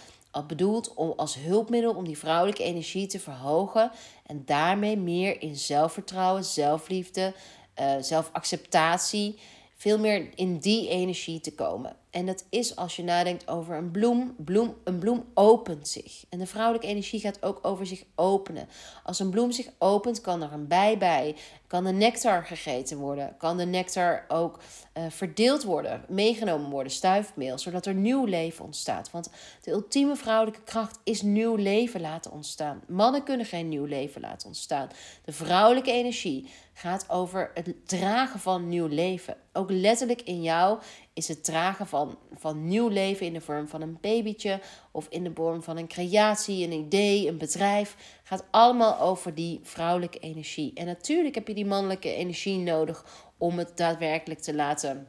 bedoeld 0.47 0.95
om 0.95 1.13
als 1.17 1.35
hulpmiddel 1.35 1.95
om 1.95 2.05
die 2.05 2.19
vrouwelijke 2.19 2.63
energie 2.63 3.07
te 3.07 3.21
verhogen. 3.21 3.91
En 4.27 4.43
daarmee 4.45 4.97
meer 4.97 5.43
in 5.43 5.57
zelfvertrouwen, 5.57 6.45
zelfliefde, 6.45 7.35
uh, 7.81 7.95
zelfacceptatie 8.01 9.39
veel 9.85 9.99
meer 9.99 10.29
in 10.35 10.59
die 10.59 10.89
energie 10.89 11.41
te 11.41 11.55
komen. 11.55 11.97
En 12.11 12.27
dat 12.27 12.45
is 12.51 12.77
als 12.77 12.97
je 12.97 13.03
nadenkt 13.03 13.49
over 13.49 13.77
een 13.77 13.91
bloem. 13.91 14.35
bloem. 14.39 14.75
Een 14.85 14.99
bloem 14.99 15.25
opent 15.35 15.89
zich. 15.89 16.25
En 16.29 16.39
de 16.39 16.47
vrouwelijke 16.47 16.87
energie 16.87 17.21
gaat 17.21 17.43
ook 17.43 17.59
over 17.63 17.87
zich 17.87 18.05
openen. 18.15 18.69
Als 19.03 19.19
een 19.19 19.31
bloem 19.31 19.53
zich 19.53 19.67
opent, 19.79 20.21
kan 20.21 20.43
er 20.43 20.53
een 20.53 20.69
bij 20.69 20.99
bij. 20.99 21.37
Kan 21.67 21.85
de 21.85 21.93
nectar 21.93 22.45
gegeten 22.45 22.99
worden. 22.99 23.35
Kan 23.39 23.57
de 23.57 23.65
nectar 23.65 24.25
ook 24.29 24.59
uh, 24.99 25.05
verdeeld 25.09 25.63
worden. 25.63 26.05
Meegenomen 26.09 26.71
worden, 26.71 26.93
stuifmeel. 26.93 27.59
Zodat 27.59 27.87
er 27.87 27.95
nieuw 27.95 28.25
leven 28.25 28.65
ontstaat. 28.65 29.11
Want 29.11 29.31
de 29.63 29.71
ultieme 29.71 30.17
vrouwelijke 30.17 30.63
kracht 30.63 30.99
is 31.03 31.23
nieuw 31.23 31.55
leven 31.55 32.01
laten 32.01 32.33
ontstaan. 32.33 32.83
Mannen 32.89 33.23
kunnen 33.23 33.47
geen 33.47 33.69
nieuw 33.69 33.85
leven 33.85 34.21
laten 34.21 34.47
ontstaan. 34.47 34.89
De 35.25 35.33
vrouwelijke 35.33 35.93
energie 35.93 36.51
gaat 36.75 37.11
over 37.11 37.51
het 37.55 37.89
dragen 37.89 38.41
van 38.41 38.69
nieuw 38.69 38.87
leven. 38.87 39.37
Ook 39.53 39.71
letterlijk 39.71 40.23
in 40.23 40.43
jou 40.43 40.81
is 41.13 41.29
het 41.29 41.45
dragen 41.45 41.87
van, 41.87 42.19
van 42.33 42.67
nieuw 42.67 42.89
leven 42.89 43.27
in 43.27 43.33
de 43.33 43.41
vorm 43.41 43.69
van 43.69 43.81
een 43.81 43.99
babytje 44.01 44.61
of 44.91 45.07
in 45.09 45.25
de 45.25 45.31
vorm 45.35 45.63
van 45.63 45.77
een 45.77 45.89
creatie, 45.89 46.65
een 46.65 46.73
idee, 46.73 47.29
een 47.29 47.39
bedrijf. 47.39 47.97
Gaat 48.23 48.45
allemaal 48.51 49.01
over 49.01 49.35
die 49.35 49.61
vrouwelijke 49.63 50.19
energie. 50.19 50.75
En 50.75 50.87
natuurlijk 50.87 51.35
heb 51.35 51.49
je 51.49 51.55
die 51.55 51.67
mannelijke 51.67 52.15
energie 52.15 52.59
nodig 52.59 53.05
om 53.39 53.59
het 53.59 53.77
daadwerkelijk 53.77 54.41
te 54.41 54.55
laten 54.55 55.09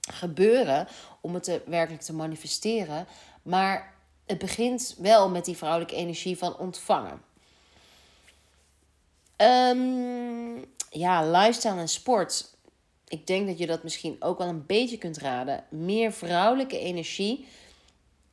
gebeuren, 0.00 0.88
om 1.20 1.34
het 1.34 1.60
werkelijk 1.66 2.02
te 2.02 2.14
manifesteren. 2.14 3.06
Maar 3.42 3.94
het 4.26 4.38
begint 4.38 4.94
wel 4.98 5.30
met 5.30 5.44
die 5.44 5.56
vrouwelijke 5.56 5.94
energie 5.94 6.38
van 6.38 6.58
ontvangen. 6.58 7.27
Um, 9.42 10.64
ja, 10.90 11.30
lifestyle 11.30 11.80
en 11.80 11.88
sport. 11.88 12.56
Ik 13.08 13.26
denk 13.26 13.46
dat 13.46 13.58
je 13.58 13.66
dat 13.66 13.82
misschien 13.82 14.16
ook 14.20 14.38
wel 14.38 14.48
een 14.48 14.66
beetje 14.66 14.98
kunt 14.98 15.18
raden. 15.18 15.64
Meer 15.70 16.12
vrouwelijke 16.12 16.78
energie 16.78 17.46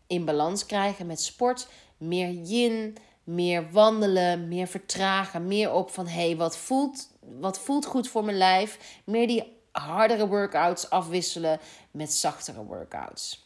in 0.08 0.26
balans 0.26 0.66
krijgen 0.66 1.06
met 1.06 1.22
sport. 1.22 1.68
Meer 1.98 2.30
yin, 2.30 2.98
meer 3.24 3.72
wandelen, 3.72 4.48
meer 4.48 4.68
vertragen. 4.68 5.48
Meer 5.48 5.74
op 5.74 5.90
van 5.90 6.08
hé, 6.08 6.26
hey, 6.26 6.38
wat, 6.38 6.58
voelt, 6.58 7.10
wat 7.40 7.60
voelt 7.60 7.86
goed 7.86 8.08
voor 8.08 8.24
mijn 8.24 8.38
lijf. 8.38 9.00
Meer 9.04 9.28
die 9.28 9.58
hardere 9.72 10.28
workouts 10.28 10.90
afwisselen 10.90 11.60
met 11.92 12.14
zachtere 12.14 12.64
workouts. 12.64 13.44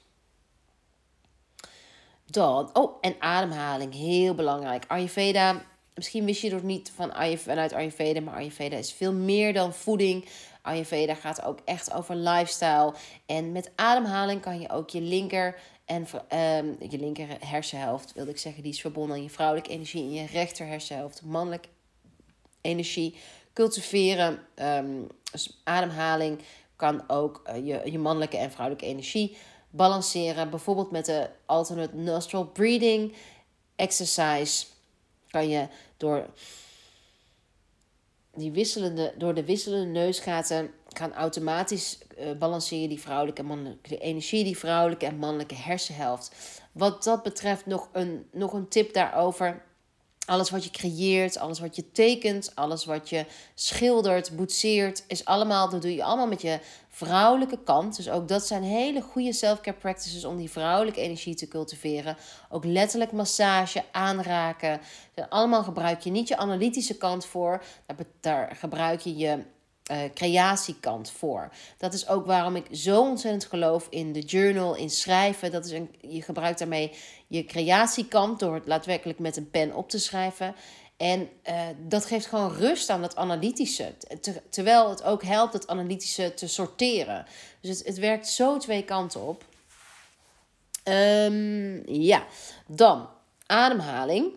Dan, 2.25 2.69
oh, 2.73 2.97
en 3.01 3.15
ademhaling, 3.19 3.93
heel 3.93 4.35
belangrijk. 4.35 4.85
Ayurveda 4.87 5.61
misschien 5.99 6.25
wist 6.25 6.41
je 6.41 6.53
het 6.53 6.63
niet 6.63 6.91
van 6.95 7.11
vanuit 7.37 7.73
Ayurveda, 7.73 8.21
maar 8.21 8.35
Ayurveda 8.35 8.77
is 8.77 8.93
veel 8.93 9.13
meer 9.13 9.53
dan 9.53 9.73
voeding. 9.73 10.25
Ayurveda 10.61 11.13
gaat 11.13 11.43
ook 11.43 11.59
echt 11.65 11.93
over 11.93 12.15
lifestyle. 12.15 12.93
En 13.25 13.51
met 13.51 13.71
ademhaling 13.75 14.41
kan 14.41 14.59
je 14.59 14.69
ook 14.69 14.89
je 14.89 15.01
linker 15.01 15.59
en 15.85 16.01
um, 16.01 16.75
je 16.89 16.97
linker 16.97 17.27
hersenhelft, 17.39 18.13
wilde 18.13 18.31
ik 18.31 18.37
zeggen, 18.37 18.63
die 18.63 18.71
is 18.71 18.81
verbonden 18.81 19.15
aan 19.15 19.23
je 19.23 19.29
vrouwelijke 19.29 19.69
energie. 19.69 20.01
En 20.01 20.11
je 20.11 20.25
rechter 20.25 20.67
hersenhelft, 20.67 21.21
mannelijke 21.21 21.67
energie, 22.61 23.15
cultiveren. 23.53 24.39
Um, 24.55 25.07
dus 25.31 25.61
ademhaling 25.63 26.39
kan 26.75 27.09
ook 27.09 27.41
uh, 27.47 27.67
je, 27.67 27.91
je 27.91 27.99
mannelijke 27.99 28.37
en 28.37 28.51
vrouwelijke 28.51 28.87
energie 28.87 29.37
balanceren. 29.69 30.49
Bijvoorbeeld 30.49 30.91
met 30.91 31.05
de 31.05 31.29
alternate 31.45 31.95
nostril 31.95 32.45
breathing 32.45 33.13
exercise 33.75 34.65
kan 35.29 35.49
je 35.49 35.67
door, 35.99 36.29
die 38.33 38.51
wisselende, 38.51 39.13
door 39.17 39.33
de 39.33 39.45
wisselende 39.45 39.85
neusgaten 39.85 40.73
gaan 40.87 41.13
automatisch 41.13 41.97
uh, 42.19 42.31
balanceren 42.31 42.89
die 42.89 42.99
vrouwelijke 42.99 43.41
en 43.41 43.47
mannelijke 43.47 43.97
energie, 43.97 44.43
die 44.43 44.57
vrouwelijke 44.57 45.05
en 45.05 45.17
mannelijke 45.17 45.55
hersenhelft. 45.55 46.61
Wat 46.71 47.03
dat 47.03 47.23
betreft 47.23 47.65
nog 47.65 47.89
een, 47.91 48.27
nog 48.31 48.53
een 48.53 48.67
tip 48.67 48.93
daarover. 48.93 49.63
Alles 50.29 50.49
wat 50.49 50.63
je 50.63 50.69
creëert, 50.69 51.37
alles 51.37 51.59
wat 51.59 51.75
je 51.75 51.91
tekent, 51.91 52.51
alles 52.55 52.85
wat 52.85 53.09
je 53.09 53.25
schildert, 53.55 54.35
boetseert, 54.35 55.03
is 55.07 55.25
allemaal, 55.25 55.69
dat 55.69 55.81
doe 55.81 55.95
je 55.95 56.03
allemaal 56.03 56.27
met 56.27 56.41
je 56.41 56.59
vrouwelijke 56.89 57.59
kant. 57.63 57.95
Dus 57.95 58.09
ook 58.09 58.27
dat 58.27 58.47
zijn 58.47 58.63
hele 58.63 59.01
goede 59.01 59.33
self-care 59.33 59.77
practices 59.77 60.25
om 60.25 60.37
die 60.37 60.49
vrouwelijke 60.49 61.01
energie 61.01 61.35
te 61.35 61.47
cultiveren. 61.47 62.17
Ook 62.49 62.65
letterlijk 62.65 63.11
massage, 63.11 63.83
aanraken. 63.91 64.81
allemaal 65.29 65.63
gebruik 65.63 66.01
je 66.01 66.11
niet 66.11 66.27
je 66.27 66.37
analytische 66.37 66.97
kant 66.97 67.25
voor. 67.25 67.63
Daar, 67.85 67.97
daar 68.19 68.55
gebruik 68.55 68.99
je 68.99 69.17
je 69.17 69.43
uh, 69.91 69.97
creatiekant 70.13 71.11
voor. 71.11 71.49
Dat 71.77 71.93
is 71.93 72.07
ook 72.07 72.25
waarom 72.25 72.55
ik 72.55 72.65
zo 72.71 73.01
ontzettend 73.01 73.45
geloof 73.45 73.87
in 73.89 74.13
de 74.13 74.19
journal, 74.19 74.75
in 74.75 74.89
schrijven. 74.89 75.51
Dat 75.51 75.65
is 75.65 75.71
een, 75.71 75.95
je 76.01 76.21
gebruikt 76.21 76.59
daarmee 76.59 76.91
je 77.27 77.45
creatiekant 77.45 78.39
door 78.39 78.53
het 78.53 78.65
daadwerkelijk 78.65 79.19
met 79.19 79.37
een 79.37 79.49
pen 79.49 79.75
op 79.75 79.89
te 79.89 79.99
schrijven. 79.99 80.55
En 80.97 81.29
uh, 81.49 81.61
dat 81.87 82.05
geeft 82.05 82.25
gewoon 82.25 82.53
rust 82.53 82.89
aan 82.89 83.01
dat 83.01 83.15
analytische. 83.15 83.93
terwijl 84.49 84.89
het 84.89 85.03
ook 85.03 85.23
helpt 85.23 85.53
het 85.53 85.67
analytische 85.67 86.33
te 86.33 86.47
sorteren. 86.47 87.25
Dus 87.61 87.81
het, 87.83 87.97
werkt 87.97 88.27
zo 88.27 88.57
twee 88.57 88.83
kanten 88.83 89.21
op. 89.21 89.45
Um, 90.83 91.93
ja, 91.93 92.25
dan 92.67 93.09
ademhaling. 93.45 94.33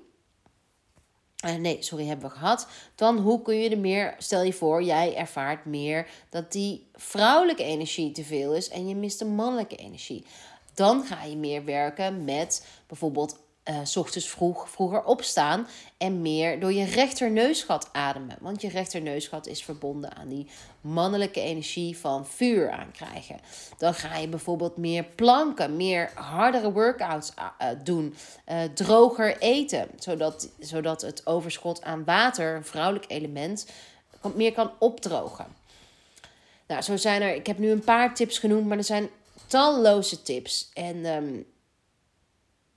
Uh, 1.45 1.55
nee, 1.55 1.77
sorry, 1.83 2.07
hebben 2.07 2.29
we 2.29 2.35
gehad. 2.35 2.67
Dan 2.95 3.19
hoe 3.19 3.43
kun 3.43 3.57
je 3.57 3.71
er 3.71 3.79
meer, 3.79 4.15
stel 4.19 4.43
je 4.43 4.53
voor, 4.53 4.83
jij 4.83 5.17
ervaart 5.17 5.65
meer 5.65 6.09
dat 6.31 6.53
die 6.53 6.87
vrouwelijke 6.95 7.65
energie 7.65 8.13
te 8.13 8.25
veel 8.25 8.55
is 8.55 8.69
en 8.69 8.89
je 8.89 8.95
mist 8.95 9.19
de 9.19 9.25
mannelijke 9.25 9.77
energie. 9.77 10.25
Dan 10.75 11.05
ga 11.05 11.23
je 11.25 11.37
meer 11.37 11.65
werken 11.65 12.25
met 12.25 12.67
bijvoorbeeld 12.87 13.39
uh, 13.71 13.79
ochtends 13.95 14.29
vroeg, 14.29 14.71
vroeger 14.71 15.05
opstaan 15.05 15.67
en 15.97 16.23
meer 16.23 16.61
door 16.61 16.73
je 16.73 16.85
rechterneusgat 16.85 17.89
ademen. 17.93 18.37
Want 18.41 18.61
je 18.61 18.69
rechterneusgat 18.69 19.47
is 19.47 19.65
verbonden 19.65 20.17
aan 20.17 20.29
die 20.29 20.51
mannelijke 20.81 21.41
energie 21.41 21.99
van 21.99 22.27
vuur 22.27 22.71
aankrijgen. 22.71 23.41
Dan 23.79 23.95
ga 23.95 24.17
je 24.17 24.29
bijvoorbeeld 24.29 24.77
meer 24.77 25.05
planken, 25.05 25.77
meer 25.77 26.11
hardere 26.15 26.73
workouts 26.73 27.33
uh, 27.37 27.69
doen, 27.85 28.15
uh, 28.49 28.63
droger 28.63 29.39
eten, 29.39 29.89
zodat, 29.99 30.49
zodat 30.59 31.01
het 31.01 31.27
overschot 31.27 31.83
aan 31.83 32.05
water, 32.05 32.57
een 32.57 32.65
vrouwelijk 32.65 33.05
element, 33.09 33.67
meer 34.35 34.53
kan 34.53 34.71
opdrogen. 34.79 35.47
Nou, 36.67 36.83
zo 36.83 36.97
zijn 36.97 37.23
er, 37.23 37.35
ik 37.35 37.47
heb 37.47 37.59
nu 37.59 37.71
een 37.71 37.85
paar 37.85 38.15
tips 38.15 38.39
genoemd, 38.39 38.67
maar 38.67 38.79
er 38.79 38.85
zijn 38.85 39.09
talloze 39.47 40.23
tips. 40.23 40.71
En 40.75 41.07
um, 41.07 41.52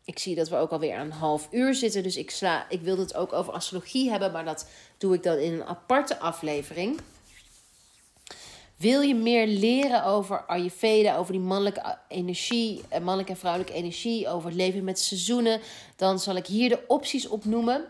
ik 0.06 0.20
zie 0.20 0.36
dat 0.36 0.50
we 0.50 0.56
ook 0.56 0.72
alweer 0.72 0.96
aan 0.96 1.06
een 1.06 1.12
half 1.12 1.48
uur 1.52 1.74
zitten. 1.74 2.04
Dus 2.04 2.18
ik, 2.18 2.32
sla, 2.32 2.70
ik 2.70 2.82
wilde 2.82 3.02
het 3.02 3.16
ook 3.16 3.34
over 3.34 3.54
astrologie 3.54 4.10
hebben. 4.10 4.32
Maar 4.32 4.46
dat 4.46 4.70
doe 4.98 5.14
ik 5.14 5.24
dan 5.24 5.38
in 5.38 5.54
een 5.54 5.66
aparte 5.66 6.20
aflevering. 6.20 7.00
Wil 8.76 9.02
je 9.02 9.16
meer 9.16 9.48
leren 9.48 10.04
over 10.04 10.46
Ayurveda, 10.46 11.18
over 11.18 11.32
die 11.32 11.42
mannelijke 11.42 11.98
energie, 12.08 12.82
eh, 12.90 13.00
mannelijke 13.00 13.32
en 13.32 13.38
vrouwelijke 13.38 13.74
energie, 13.74 14.28
over 14.28 14.50
het 14.50 14.58
leven 14.58 14.84
met 14.84 15.00
seizoenen, 15.00 15.62
dan 15.96 16.20
zal 16.20 16.36
ik 16.36 16.48
hier 16.48 16.70
de 16.70 16.84
opties 16.88 17.28
opnoemen. 17.28 17.86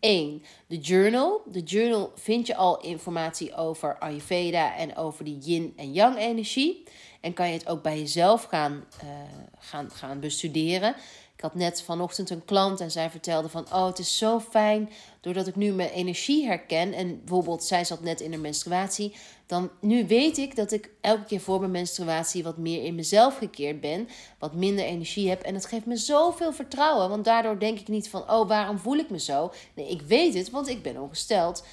1. 0.00 0.42
De 0.66 0.78
journal. 0.78 1.42
De 1.46 1.62
journal 1.62 2.12
vind 2.14 2.46
je 2.46 2.56
al 2.56 2.80
informatie 2.80 3.54
over 3.54 3.98
Ayurveda 3.98 4.76
en 4.76 4.96
over 4.96 5.24
die 5.24 5.38
yin 5.38 5.72
en 5.76 5.92
yang 5.92 6.18
energie. 6.18 6.84
En 7.20 7.32
kan 7.32 7.46
je 7.46 7.52
het 7.52 7.68
ook 7.68 7.82
bij 7.82 7.98
jezelf 7.98 8.44
gaan, 8.44 8.84
uh, 9.04 9.10
gaan, 9.58 9.90
gaan 9.90 10.20
bestuderen. 10.20 10.94
Ik 11.36 11.42
had 11.42 11.54
net 11.54 11.82
vanochtend 11.82 12.30
een 12.30 12.44
klant 12.44 12.80
en 12.80 12.90
zij 12.90 13.10
vertelde 13.10 13.48
van... 13.48 13.66
oh, 13.72 13.86
het 13.86 13.98
is 13.98 14.18
zo 14.18 14.40
fijn 14.40 14.90
doordat 15.20 15.46
ik 15.46 15.56
nu 15.56 15.72
mijn 15.72 15.90
energie 15.90 16.46
herken... 16.46 16.92
en 16.92 17.18
bijvoorbeeld 17.18 17.64
zij 17.64 17.84
zat 17.84 18.00
net 18.00 18.20
in 18.20 18.30
de 18.30 18.36
menstruatie... 18.36 19.14
dan 19.46 19.70
nu 19.80 20.06
weet 20.06 20.38
ik 20.38 20.56
dat 20.56 20.72
ik 20.72 20.90
elke 21.00 21.24
keer 21.24 21.40
voor 21.40 21.58
mijn 21.58 21.70
menstruatie... 21.70 22.42
wat 22.42 22.56
meer 22.56 22.84
in 22.84 22.94
mezelf 22.94 23.38
gekeerd 23.38 23.80
ben, 23.80 24.08
wat 24.38 24.54
minder 24.54 24.84
energie 24.84 25.28
heb... 25.28 25.42
en 25.42 25.54
dat 25.54 25.66
geeft 25.66 25.86
me 25.86 25.96
zoveel 25.96 26.52
vertrouwen, 26.52 27.08
want 27.08 27.24
daardoor 27.24 27.58
denk 27.58 27.78
ik 27.78 27.88
niet 27.88 28.08
van... 28.08 28.30
oh, 28.30 28.48
waarom 28.48 28.78
voel 28.78 28.96
ik 28.96 29.10
me 29.10 29.18
zo? 29.18 29.52
Nee, 29.74 29.88
ik 29.88 30.02
weet 30.02 30.34
het, 30.34 30.50
want 30.50 30.68
ik 30.68 30.82
ben 30.82 31.00
ongesteld... 31.00 31.64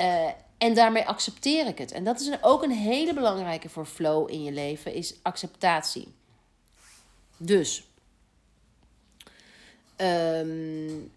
Uh, 0.00 0.28
en 0.58 0.74
daarmee 0.74 1.06
accepteer 1.06 1.66
ik 1.66 1.78
het. 1.78 1.92
En 1.92 2.04
dat 2.04 2.20
is 2.20 2.42
ook 2.42 2.62
een 2.62 2.70
hele 2.70 3.14
belangrijke 3.14 3.68
voor 3.68 3.86
flow 3.86 4.30
in 4.30 4.42
je 4.42 4.52
leven, 4.52 4.94
is 4.94 5.14
acceptatie. 5.22 6.14
Dus 7.36 7.89
Um, 10.02 11.10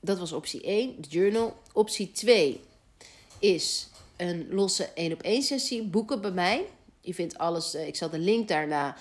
dat 0.00 0.18
was 0.18 0.32
optie 0.32 0.62
1, 0.62 0.94
de 1.00 1.08
journal. 1.08 1.56
Optie 1.72 2.12
2 2.12 2.60
is 3.38 3.88
een 4.16 4.46
losse 4.50 4.84
1 4.84 5.12
op 5.12 5.22
1 5.22 5.42
sessie 5.42 5.82
boeken 5.82 6.20
bij 6.20 6.30
mij. 6.30 6.64
Je 7.00 7.14
vindt 7.14 7.38
alles, 7.38 7.74
uh, 7.74 7.86
ik 7.86 7.96
zal 7.96 8.10
de 8.10 8.18
link 8.18 8.48
daarna 8.48 8.96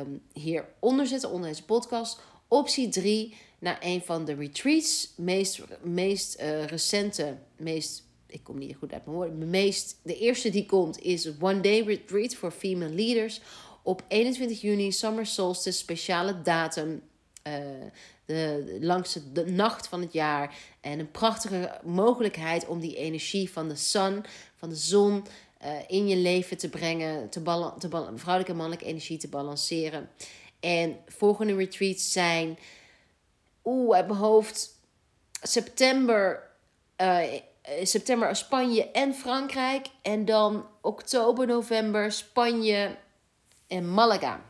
um, 0.00 0.22
hieronder 0.32 1.06
zetten, 1.06 1.30
onder 1.30 1.48
deze 1.48 1.64
podcast. 1.64 2.18
Optie 2.48 2.88
3, 2.88 3.34
naar 3.58 3.78
een 3.80 4.02
van 4.02 4.24
de 4.24 4.34
retreats, 4.34 5.12
meest, 5.16 5.60
meest 5.82 6.40
uh, 6.40 6.64
recente, 6.64 7.36
meest, 7.56 8.02
ik 8.26 8.40
kom 8.42 8.58
niet 8.58 8.76
goed 8.76 8.92
uit 8.92 9.04
mijn 9.04 9.16
woorden, 9.16 9.50
meest, 9.50 9.96
de 10.02 10.18
eerste 10.18 10.50
die 10.50 10.66
komt 10.66 11.00
is 11.00 11.30
One 11.40 11.60
Day 11.60 11.80
Retreat 11.80 12.34
for 12.34 12.50
Female 12.50 12.94
Leaders 12.94 13.40
op 13.82 14.02
21 14.08 14.60
juni, 14.60 14.92
Summer 14.92 15.26
Solstice, 15.26 15.78
speciale 15.78 16.42
datum. 16.42 17.02
Uh, 17.48 17.54
de, 18.24 18.78
langste 18.80 19.32
de 19.32 19.46
nacht 19.46 19.86
van 19.86 20.00
het 20.00 20.12
jaar. 20.12 20.56
En 20.80 20.98
een 20.98 21.10
prachtige 21.10 21.80
mogelijkheid 21.84 22.66
om 22.66 22.80
die 22.80 22.96
energie 22.96 23.50
van 23.50 23.68
de 23.68 23.76
sun, 23.76 24.24
van 24.56 24.68
de 24.68 24.76
zon, 24.76 25.24
uh, 25.64 25.70
in 25.86 26.08
je 26.08 26.16
leven 26.16 26.58
te 26.58 26.68
brengen. 26.68 27.28
Te, 27.28 27.42
te 27.78 27.88
vrouwelijke 28.14 28.50
en 28.50 28.56
mannelijke 28.56 28.84
energie 28.84 29.18
te 29.18 29.28
balanceren. 29.28 30.08
En 30.60 30.96
volgende 31.06 31.54
retreats 31.54 32.12
zijn, 32.12 32.58
oeh, 33.64 33.96
uit 33.96 34.06
mijn 34.06 34.18
hoofd, 34.18 34.80
september. 35.42 36.46
Uh, 37.00 37.20
september 37.82 38.36
Spanje 38.36 38.90
en 38.90 39.14
Frankrijk. 39.14 39.86
En 40.02 40.24
dan 40.24 40.66
oktober, 40.80 41.46
november 41.46 42.12
Spanje, 42.12 42.96
en 43.68 43.94
Malaga. 43.94 44.40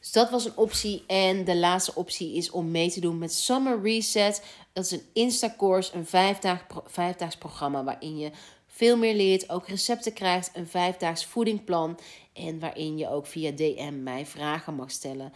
Dus 0.00 0.12
dat 0.12 0.30
was 0.30 0.44
een 0.44 0.56
optie. 0.56 1.04
En 1.06 1.44
de 1.44 1.56
laatste 1.56 1.94
optie 1.94 2.36
is 2.36 2.50
om 2.50 2.70
mee 2.70 2.90
te 2.90 3.00
doen 3.00 3.18
met 3.18 3.32
Summer 3.32 3.82
Reset. 3.82 4.42
Dat 4.72 4.84
is 4.84 4.90
een 4.90 5.06
Insta-course, 5.12 5.94
een 5.94 6.06
vijfdaag, 6.06 6.66
vijfdaags 6.86 7.36
programma 7.36 7.84
waarin 7.84 8.18
je 8.18 8.30
veel 8.66 8.96
meer 8.96 9.14
leert, 9.14 9.50
ook 9.50 9.68
recepten 9.68 10.12
krijgt, 10.12 10.50
een 10.52 10.66
vijfdaags 10.66 11.24
voedingplan 11.24 11.98
en 12.32 12.58
waarin 12.58 12.98
je 12.98 13.08
ook 13.08 13.26
via 13.26 13.50
DM 13.50 14.02
mij 14.02 14.26
vragen 14.26 14.74
mag 14.74 14.90
stellen. 14.90 15.32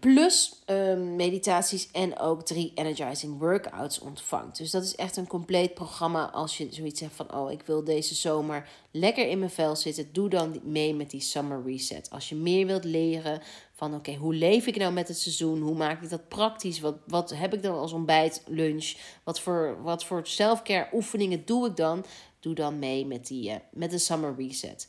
Plus 0.00 0.62
um, 0.66 1.16
meditaties 1.16 1.90
en 1.90 2.18
ook 2.18 2.42
drie 2.42 2.72
energizing 2.74 3.38
workouts 3.38 3.98
ontvangt. 3.98 4.56
Dus 4.56 4.70
dat 4.70 4.82
is 4.82 4.94
echt 4.94 5.16
een 5.16 5.26
compleet 5.26 5.74
programma. 5.74 6.30
Als 6.30 6.58
je 6.58 6.68
zoiets 6.70 6.98
zegt 6.98 7.14
van: 7.14 7.34
Oh, 7.34 7.50
ik 7.50 7.62
wil 7.62 7.84
deze 7.84 8.14
zomer 8.14 8.68
lekker 8.90 9.28
in 9.28 9.38
mijn 9.38 9.50
vel 9.50 9.76
zitten. 9.76 10.12
Doe 10.12 10.28
dan 10.28 10.60
mee 10.62 10.94
met 10.94 11.10
die 11.10 11.20
summer 11.20 11.62
reset. 11.66 12.10
Als 12.10 12.28
je 12.28 12.34
meer 12.34 12.66
wilt 12.66 12.84
leren 12.84 13.42
van: 13.72 13.94
Oké, 13.94 14.14
hoe 14.14 14.34
leef 14.34 14.66
ik 14.66 14.76
nou 14.76 14.92
met 14.92 15.08
het 15.08 15.18
seizoen? 15.18 15.60
Hoe 15.60 15.76
maak 15.76 16.02
ik 16.02 16.10
dat 16.10 16.28
praktisch? 16.28 16.80
Wat, 16.80 16.96
wat 17.06 17.30
heb 17.34 17.54
ik 17.54 17.62
dan 17.62 17.78
als 17.78 17.92
ontbijt, 17.92 18.42
lunch? 18.46 18.94
Wat 19.24 19.40
voor, 19.40 19.82
wat 19.82 20.04
voor 20.04 20.26
selfcare 20.26 20.88
oefeningen 20.92 21.42
doe 21.44 21.66
ik 21.66 21.76
dan? 21.76 22.04
Doe 22.40 22.54
dan 22.54 22.78
mee 22.78 23.06
met, 23.06 23.26
die, 23.26 23.50
uh, 23.50 23.56
met 23.70 23.90
de 23.90 23.98
summer 23.98 24.34
reset. 24.38 24.88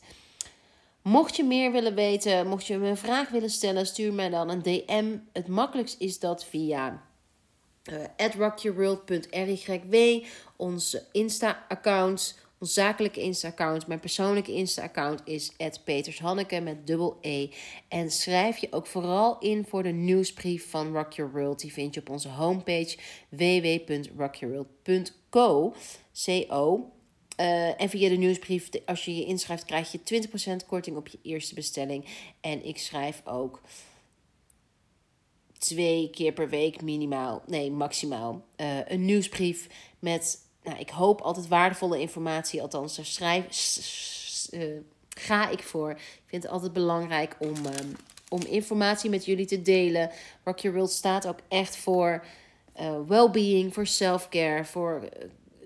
Mocht 1.04 1.36
je 1.36 1.44
meer 1.44 1.72
willen 1.72 1.94
weten, 1.94 2.46
mocht 2.46 2.66
je 2.66 2.78
me 2.78 2.88
een 2.88 2.96
vraag 2.96 3.28
willen 3.28 3.50
stellen, 3.50 3.86
stuur 3.86 4.12
mij 4.12 4.28
dan 4.28 4.50
een 4.50 4.62
DM. 4.62 5.16
Het 5.32 5.48
makkelijkst 5.48 6.00
is 6.00 6.18
dat 6.18 6.44
via 6.44 7.02
uh, 7.92 8.04
ons 10.56 10.96
Insta-account, 11.12 12.38
ons 12.58 12.72
zakelijke 12.72 13.20
Insta-account. 13.20 13.86
Mijn 13.86 14.00
persoonlijke 14.00 14.52
Insta-account 14.52 15.22
is 15.24 15.52
petershanneke 15.84 16.60
met 16.60 16.86
dubbel 16.86 17.18
E. 17.20 17.48
En 17.88 18.10
schrijf 18.10 18.56
je 18.56 18.68
ook 18.70 18.86
vooral 18.86 19.38
in 19.38 19.64
voor 19.68 19.82
de 19.82 19.92
nieuwsbrief 19.92 20.70
van 20.70 20.92
Rock 20.92 21.12
Your 21.12 21.32
World. 21.32 21.60
Die 21.60 21.72
vind 21.72 21.94
je 21.94 22.00
op 22.00 22.10
onze 22.10 22.28
homepage 22.28 22.98
www.rockyourworld.co. 23.28 25.74
Uh, 27.40 27.80
en 27.80 27.88
via 27.88 28.08
de 28.08 28.16
nieuwsbrief, 28.16 28.68
als 28.86 29.04
je 29.04 29.16
je 29.16 29.24
inschrijft, 29.24 29.64
krijg 29.64 29.92
je 29.92 30.28
20% 30.62 30.66
korting 30.66 30.96
op 30.96 31.08
je 31.08 31.18
eerste 31.22 31.54
bestelling. 31.54 32.04
En 32.40 32.64
ik 32.64 32.78
schrijf 32.78 33.22
ook 33.24 33.60
twee 35.58 36.10
keer 36.10 36.32
per 36.32 36.48
week 36.48 36.82
minimaal, 36.82 37.42
nee, 37.46 37.70
maximaal, 37.70 38.44
uh, 38.56 38.88
een 38.88 39.04
nieuwsbrief 39.04 39.68
met, 39.98 40.38
nou, 40.62 40.78
ik 40.78 40.90
hoop 40.90 41.20
altijd 41.20 41.48
waardevolle 41.48 42.00
informatie. 42.00 42.62
Althans, 42.62 42.96
daar 42.96 43.04
schrijf, 43.04 43.44
uh, 44.50 44.80
ga 45.08 45.50
ik 45.50 45.62
voor. 45.62 45.90
Ik 45.90 46.22
vind 46.26 46.42
het 46.42 46.52
altijd 46.52 46.72
belangrijk 46.72 47.36
om, 47.38 47.56
um, 47.66 47.96
om 48.28 48.40
informatie 48.40 49.10
met 49.10 49.24
jullie 49.24 49.46
te 49.46 49.62
delen. 49.62 50.10
Rock 50.44 50.58
Your 50.58 50.76
World 50.76 50.92
staat 50.92 51.26
ook 51.26 51.38
echt 51.48 51.76
voor 51.76 52.26
well-being, 53.06 53.74
voor 53.74 53.86
self-care, 53.86 54.64
voor 54.64 55.08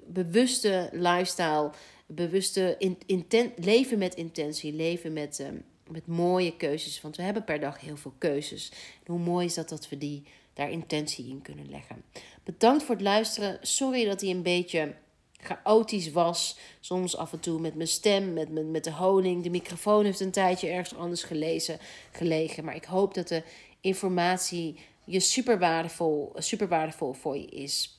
bewuste 0.08 0.88
lifestyle, 0.92 1.70
bewuste 2.06 2.74
in, 2.78 2.98
inten, 3.06 3.52
leven 3.56 3.98
met 3.98 4.14
intentie, 4.14 4.72
leven 4.72 5.12
met, 5.12 5.38
um, 5.38 5.64
met 5.88 6.06
mooie 6.06 6.56
keuzes. 6.56 7.00
Want 7.00 7.16
we 7.16 7.22
hebben 7.22 7.44
per 7.44 7.60
dag 7.60 7.80
heel 7.80 7.96
veel 7.96 8.14
keuzes. 8.18 8.72
Hoe 9.06 9.18
mooi 9.18 9.46
is 9.46 9.54
dat 9.54 9.68
dat 9.68 9.88
we 9.88 9.98
die, 9.98 10.22
daar 10.52 10.70
intentie 10.70 11.28
in 11.28 11.42
kunnen 11.42 11.70
leggen. 11.70 12.02
Bedankt 12.44 12.82
voor 12.82 12.94
het 12.94 13.04
luisteren. 13.04 13.58
Sorry 13.62 14.04
dat 14.04 14.20
hij 14.20 14.30
een 14.30 14.42
beetje 14.42 14.94
chaotisch 15.32 16.10
was. 16.10 16.58
Soms 16.80 17.16
af 17.16 17.32
en 17.32 17.40
toe 17.40 17.60
met 17.60 17.74
mijn 17.74 17.88
stem, 17.88 18.32
met, 18.32 18.50
met, 18.50 18.66
met 18.66 18.84
de 18.84 18.92
honing. 18.92 19.42
De 19.42 19.50
microfoon 19.50 20.04
heeft 20.04 20.20
een 20.20 20.30
tijdje 20.30 20.68
ergens 20.68 20.98
anders 20.98 21.22
gelezen, 21.22 21.78
gelegen. 22.12 22.64
Maar 22.64 22.74
ik 22.74 22.84
hoop 22.84 23.14
dat 23.14 23.28
de 23.28 23.42
informatie 23.80 24.78
je 25.04 25.20
super 25.20 25.58
waardevol, 25.58 26.32
super 26.36 26.68
waardevol 26.68 27.12
voor 27.12 27.36
je 27.36 27.46
is. 27.46 27.98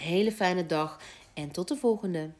Hele 0.00 0.32
fijne 0.32 0.66
dag 0.66 1.00
en 1.34 1.50
tot 1.50 1.68
de 1.68 1.76
volgende. 1.76 2.30